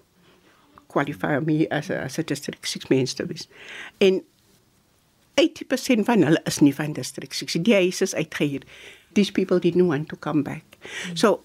kwalifiseer 0.93 1.41
my 1.45 1.65
as 1.69 1.89
'n 1.89 2.05
as 2.05 2.17
'n 2.17 2.25
distrik 2.25 2.65
6 2.65 2.89
mens 2.89 3.13
te 3.13 3.25
wees. 3.25 3.49
En 3.97 4.21
80% 5.39 6.05
van 6.09 6.25
hulle 6.27 6.41
is 6.49 6.59
nie 6.59 6.73
van 6.75 6.93
distrik 6.93 7.33
6. 7.33 7.57
Die 7.65 7.73
huise 7.73 8.03
is 8.03 8.15
uitgehuur. 8.15 8.61
These 9.13 9.31
people 9.31 9.59
didn't 9.59 9.87
want 9.87 10.09
to 10.09 10.17
come 10.19 10.43
back. 10.43 10.63
Mm. 10.81 11.17
So 11.17 11.41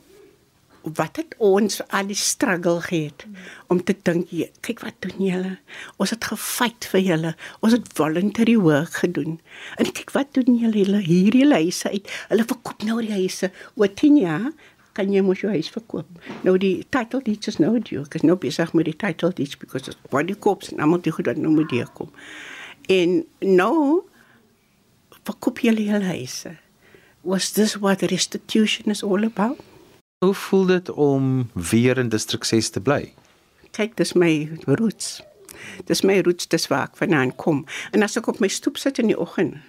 wat 0.82 1.18
het 1.20 1.34
ons 1.42 1.80
al 1.92 2.06
die 2.08 2.16
struggle 2.16 2.80
gehad 2.80 3.24
mm. 3.26 3.34
om 3.66 3.82
te 3.84 3.96
dink, 4.02 4.30
kyk 4.64 4.80
wat 4.84 4.96
doen 5.04 5.20
julle? 5.26 5.56
Ons 5.96 6.14
het 6.14 6.30
gefight 6.30 6.88
vir 6.92 7.04
julle. 7.04 7.34
Ons 7.60 7.76
het 7.76 7.92
voluntary 7.98 8.56
work 8.56 9.02
gedoen. 9.02 9.38
En 9.76 9.92
kyk 9.92 10.14
wat 10.16 10.32
doen 10.38 10.56
julle 10.60 11.02
hierdie 11.04 11.46
huise 11.52 11.90
uit. 11.92 12.08
Hulle 12.32 12.48
verkoop 12.48 12.84
nou 12.88 13.00
die 13.04 13.14
huise 13.16 13.52
oor 13.74 13.92
10 13.92 14.20
jaar 14.22 14.50
kan 14.98 15.12
jy 15.14 15.22
mos 15.22 15.42
jou 15.44 15.50
huis 15.52 15.70
verkoop. 15.70 16.08
Nou 16.42 16.56
die 16.58 16.82
title 16.90 17.20
deeds 17.22 17.52
is 17.52 17.60
nou 17.62 17.76
due. 17.78 18.02
Ek 18.02 18.18
is 18.18 18.26
nou 18.26 18.34
besig 18.40 18.72
met 18.74 18.88
die 18.88 18.96
title 18.98 19.30
deeds 19.30 19.58
because 19.60 19.86
it's 19.86 19.98
body 20.10 20.34
corps 20.34 20.72
en 20.72 20.82
almal 20.82 21.02
die 21.04 21.14
goed 21.14 21.30
wat 21.30 21.38
nou 21.38 21.52
moet 21.54 21.70
hier 21.74 21.90
kom. 21.94 22.10
En 22.88 23.18
nou 23.44 24.02
verkoop 25.28 25.60
jy 25.60 25.74
hele 25.76 26.08
huise. 26.08 26.54
Was 27.20 27.50
this 27.52 27.76
what 27.76 28.02
restitution 28.08 28.90
is 28.90 29.02
all 29.04 29.26
about? 29.26 29.60
Hoe 30.24 30.34
voel 30.34 30.66
dit 30.66 30.90
om 30.90 31.50
weer 31.52 31.98
in 31.98 32.08
distrik 32.08 32.44
6 32.44 32.70
te 32.70 32.80
bly? 32.80 33.12
Kyk, 33.76 33.96
dis 33.96 34.14
my 34.16 34.48
roots. 34.64 35.20
Dis 35.84 36.00
my 36.02 36.16
roots, 36.24 36.48
dis 36.48 36.66
waar 36.72 36.88
ek 36.88 36.96
vandaan 36.96 37.34
kom. 37.36 37.66
En 37.92 38.02
as 38.02 38.16
ek 38.16 38.30
op 38.32 38.40
my 38.40 38.48
stoep 38.48 38.80
sit 38.80 38.98
in 39.02 39.12
die 39.12 39.18
oggend, 39.18 39.60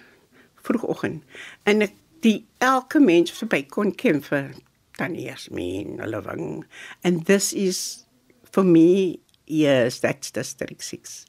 vroegoggend, 0.64 1.20
en 1.68 1.84
ek 1.84 1.94
die 2.24 2.40
elke 2.64 3.00
mens 3.00 3.32
verby 3.36 3.62
kon 3.68 3.92
ken 3.92 4.24
vir 4.24 4.50
Tannie 4.96 5.28
Jasmin, 5.28 5.98
hulle 6.00 6.20
wing. 6.24 6.64
And 7.04 7.26
this 7.28 7.52
is 7.52 8.06
for 8.50 8.64
me, 8.64 9.20
yes, 9.46 10.00
that's 10.00 10.32
district 10.32 10.82
6. 10.82 11.26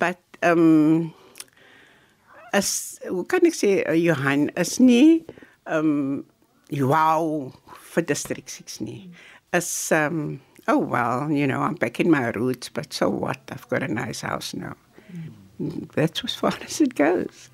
But 0.00 0.20
um 0.42 1.12
is 2.56 2.98
hoe 3.08 3.24
kan 3.28 3.46
ek 3.48 3.56
sê 3.56 3.70
uh, 3.84 3.96
Johan 3.96 4.48
is 4.56 4.78
nie 4.80 5.22
um, 5.66 6.24
wow 6.72 7.52
vir 7.92 8.06
district 8.08 8.50
6 8.50 8.80
nie. 8.84 9.10
Is 9.54 9.92
um, 9.92 10.40
oh 10.68 10.78
well, 10.78 11.30
you 11.30 11.46
know, 11.46 11.60
I'm 11.60 11.74
back 11.74 12.00
in 12.00 12.10
my 12.10 12.28
roots, 12.30 12.68
but 12.68 12.92
so 12.92 13.08
what? 13.08 13.40
I've 13.50 13.68
got 13.68 13.82
a 13.82 13.88
nice 13.88 14.20
house 14.20 14.54
now. 14.54 14.76
That's 15.94 16.22
as 16.24 16.34
far 16.42 16.54
as 16.62 16.80
it 16.80 16.94
goes. 16.94 17.50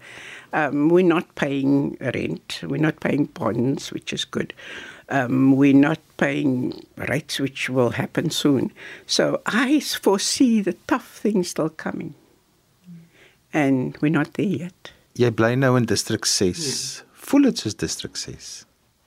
Um, 0.53 0.89
we're 0.89 1.05
not 1.07 1.35
paying 1.35 1.97
rent. 2.01 2.61
We're 2.63 2.81
not 2.81 3.01
paying 3.01 3.27
bonds, 3.27 3.93
which 3.93 4.13
is 4.13 4.25
good. 4.25 4.53
Um, 5.09 5.57
we're 5.57 5.75
not 5.75 6.01
paying 6.17 6.85
rates, 6.97 7.39
which 7.39 7.71
will 7.71 7.91
happen 7.91 8.31
soon. 8.31 8.73
So 9.07 9.41
I 9.47 9.81
foresee 9.81 10.61
the 10.61 10.75
tough 10.87 11.19
things 11.19 11.51
still 11.51 11.69
coming 11.69 12.15
and 13.53 13.97
we're 14.01 14.13
not 14.13 14.35
there 14.35 14.47
yet. 14.65 14.93
Jy 15.19 15.31
bly 15.37 15.55
nou 15.61 15.77
in 15.77 15.87
distrik 15.89 16.27
6. 16.27 16.67
Ja. 16.67 17.09
Voel 17.29 17.51
dit 17.51 17.65
soos 17.65 17.77
distrik 17.79 18.17
6? 18.17 18.53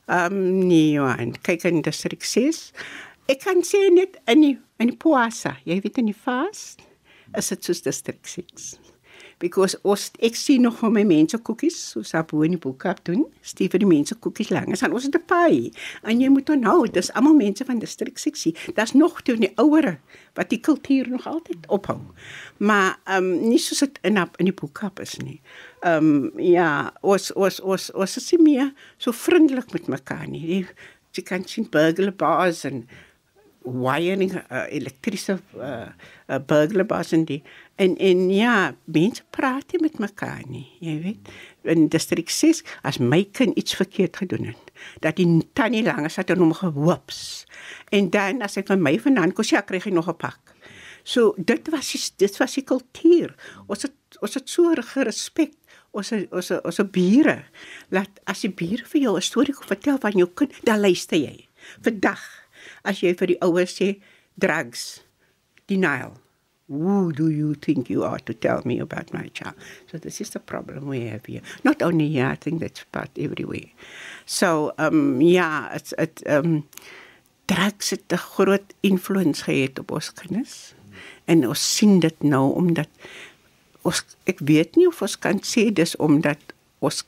Ehm 0.05 0.34
um, 0.34 0.67
nee, 0.67 0.91
Johan, 0.93 1.34
kyk 1.41 1.65
in 1.65 1.81
distrik 1.86 2.23
6. 2.23 2.71
Ek 3.31 3.41
kan 3.41 3.63
sê 3.65 3.88
net 3.93 4.19
in 4.29 4.43
die 4.45 4.55
in 4.79 4.91
die 4.91 4.99
Poasa, 4.99 5.55
jy 5.65 5.79
weet 5.81 5.97
in 5.97 6.12
die 6.12 6.17
fast, 6.17 6.84
is 7.34 7.49
dit 7.49 7.63
soos 7.65 7.81
distrik 7.81 8.27
6 8.27 8.75
because 9.39 9.78
ons 9.84 10.08
ek 10.24 10.38
sien 10.39 10.63
nog 10.65 10.80
hoe 10.80 10.89
my 10.93 11.04
mense 11.08 11.38
koekies 11.38 11.78
soos 11.91 12.13
op 12.15 12.32
in 12.45 12.56
die 12.56 12.62
boekap 12.62 13.02
doen. 13.08 13.26
Stief 13.45 13.74
vir 13.74 13.84
die 13.84 13.89
mense 13.89 14.15
koekies 14.15 14.52
lank. 14.54 14.71
Ons 14.71 15.04
het 15.04 15.15
'n 15.15 15.26
paai. 15.28 15.71
En 16.04 16.19
jy 16.21 16.30
moet 16.30 16.50
onthou, 16.50 16.88
dis 16.91 17.12
almal 17.13 17.36
mense 17.36 17.65
van 17.65 17.80
distrik 17.80 18.17
6. 18.17 18.54
Daar's 18.74 18.93
nog 18.93 19.21
toe 19.21 19.36
die 19.38 19.52
ouere 19.58 20.00
wat 20.34 20.50
die 20.50 20.60
kultuur 20.60 21.10
nog 21.10 21.28
altyd 21.28 21.67
ophou. 21.67 22.00
Maar 22.58 23.00
ehm 23.06 23.24
um, 23.24 23.50
nie 23.50 23.60
soos 23.60 23.80
dit 23.80 24.00
in 24.02 24.21
op 24.21 24.38
in 24.38 24.45
die 24.45 24.54
boekap 24.54 25.00
is 25.00 25.17
nie. 25.17 25.41
Ehm 25.82 26.32
um, 26.34 26.39
ja, 26.39 26.93
ons 27.02 27.34
ons 27.34 27.60
ons 27.60 27.91
ons 27.91 28.17
is 28.17 28.32
meer 28.39 28.74
so 28.98 29.12
vriendelik 29.12 29.71
met 29.71 29.88
mekaar 29.88 30.28
nie. 30.28 30.45
Die, 30.45 30.67
jy 31.12 31.24
kan 31.24 31.45
sien 31.48 31.67
burglar 31.71 32.13
bars 32.15 32.63
en 32.63 32.88
wiring 33.65 34.32
uh, 34.34 34.65
elektriese 34.69 35.39
uh, 35.58 35.89
uh, 36.30 36.39
burglars 36.45 37.12
en 37.12 37.25
die 37.25 37.41
en 37.82 37.97
en 37.97 38.30
ja, 38.32 38.75
mense 38.84 39.23
praat 39.36 39.73
nie 39.73 39.82
met 39.84 39.97
mekaar 39.99 40.45
nie, 40.47 40.67
jy 40.80 40.95
weet. 41.04 41.32
In 41.67 41.88
distrik 41.91 42.30
6 42.32 42.62
as 42.88 43.01
my 43.01 43.25
kind 43.36 43.58
iets 43.60 43.75
verkeerd 43.75 44.21
gedoen 44.21 44.51
het, 44.54 44.71
dat 45.04 45.17
die 45.19 45.28
tannie 45.58 45.84
lange 45.84 46.10
sit 46.10 46.30
en 46.32 46.43
hom 46.45 46.54
gewoops. 46.56 47.45
En 47.89 48.10
dan 48.13 48.45
as 48.45 48.56
hy 48.56 48.63
van 48.69 48.84
my 48.86 48.95
vandaan 49.01 49.34
kom, 49.36 49.47
ja, 49.49 49.65
kry 49.65 49.82
hy 49.84 49.91
nog 49.91 50.10
'n 50.10 50.17
pak. 50.17 50.56
So 51.04 51.36
dit 51.38 51.69
was 51.69 52.13
dit 52.17 52.38
was 52.38 52.54
die 52.54 52.63
kultuur. 52.63 53.36
Ons 53.67 53.82
het 53.82 53.93
ons 54.21 54.34
het 54.34 54.49
so 54.49 54.73
gerespek 54.73 55.54
ons 55.95 56.12
ons 56.32 56.51
ons 56.51 56.82
bure. 56.91 57.38
Laat 57.89 58.19
as 58.25 58.41
die 58.41 58.51
bure 58.51 58.86
vir 58.86 59.01
jou 59.01 59.15
'n 59.15 59.21
storie 59.21 59.54
vertel 59.54 59.97
van 59.97 60.12
jou 60.12 60.30
kind, 60.34 60.51
dan 60.63 60.80
luister 60.80 61.17
jy. 61.17 61.47
Vandag 61.82 62.44
as 62.86 63.02
jy 63.04 63.13
vir 63.17 63.34
die 63.34 63.41
ouers 63.45 63.76
sê 63.80 63.95
drugs 64.38 65.02
denial. 65.67 66.15
Who 66.67 67.12
do 67.13 67.30
you 67.30 67.54
think 67.54 67.89
you 67.89 68.04
are 68.04 68.17
to 68.26 68.34
tell 68.34 68.62
me 68.65 68.80
about 68.80 69.13
my 69.13 69.30
child? 69.38 69.54
So 69.91 70.00
this 70.00 70.19
is 70.19 70.32
the 70.32 70.39
problem 70.39 70.88
we 70.88 71.06
have 71.06 71.26
here. 71.26 71.41
Not 71.63 71.82
only 71.82 72.10
here 72.10 72.26
i 72.26 72.36
think 72.36 72.60
that's 72.60 72.84
part 72.91 73.12
everywhere. 73.17 73.69
So 74.26 74.74
um 74.78 75.21
yeah 75.21 75.76
it's 75.76 75.93
it 75.98 76.24
um 76.26 76.65
drugs 77.45 77.89
het 77.89 78.12
'n 78.12 78.17
groot 78.17 78.74
invloed 78.82 79.38
gehad 79.38 79.80
op 79.80 79.91
ons 79.91 80.13
kinders. 80.13 80.74
En 81.26 81.48
ons 81.48 81.76
sien 81.76 82.00
dit 82.00 82.24
nou 82.24 82.54
omdat 82.54 82.89
ons 83.82 84.02
ek 84.26 84.39
weet 84.39 84.76
nie 84.76 84.88
of 84.88 85.02
ons 85.02 85.19
kan 85.19 85.39
sê 85.45 85.69
dis 85.74 85.95
omdat 85.95 86.41
ons 86.80 87.06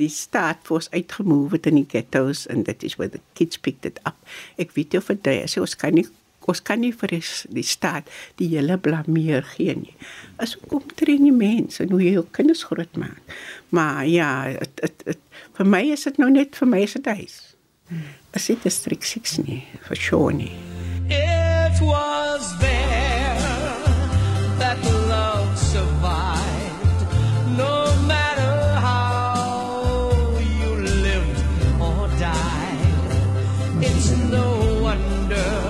die 0.00 0.08
staat 0.12 0.62
vir 0.66 0.78
ons 0.78 0.90
uitgemove 0.92 1.58
het 1.58 1.68
in 1.70 1.82
die 1.82 1.88
ghettos 1.88 2.46
and 2.50 2.66
that 2.68 2.82
is 2.86 2.96
where 2.98 3.10
the 3.12 3.20
kids 3.38 3.58
picked 3.58 3.86
it 3.88 4.00
up. 4.08 4.16
Ek 4.60 4.74
weet 4.76 4.96
vir 4.96 5.18
daai 5.20 5.46
sê 5.50 5.62
ons 5.62 5.76
kan 5.78 5.94
nie 5.96 6.06
ons 6.50 6.62
kan 6.66 6.80
nie 6.82 6.90
vir 6.96 7.12
die 7.14 7.66
staat 7.66 8.08
die 8.40 8.48
hele 8.50 8.78
blameer 8.82 9.44
gee 9.52 9.76
nie. 9.78 9.94
As 10.42 10.56
kom 10.70 10.82
train 10.98 11.22
die 11.28 11.34
mense 11.34 11.86
hoe 11.90 12.02
jy 12.02 12.16
jou 12.16 12.26
kinders 12.34 12.64
groot 12.66 12.98
maak. 12.98 13.36
Maar 13.70 14.02
ja, 14.10 14.32
het, 14.58 14.82
het, 14.82 15.06
het, 15.06 15.22
vir 15.58 15.70
my 15.76 15.84
is 15.94 16.08
dit 16.08 16.18
nou 16.22 16.30
net 16.34 16.58
vir 16.58 16.72
my 16.74 16.82
is 16.82 16.98
dit 16.98 17.12
huis. 17.14 17.38
As 18.34 18.50
dit 18.50 18.68
is 18.68 18.82
strikt 18.82 19.06
6 19.06 19.38
nie, 19.44 19.62
vir 19.86 20.04
sure 20.08 20.34
nie. 20.34 20.54
It 21.12 21.80
was 21.84 22.54
there. 22.58 22.71
no 34.30 34.80
wonder. 34.82 35.61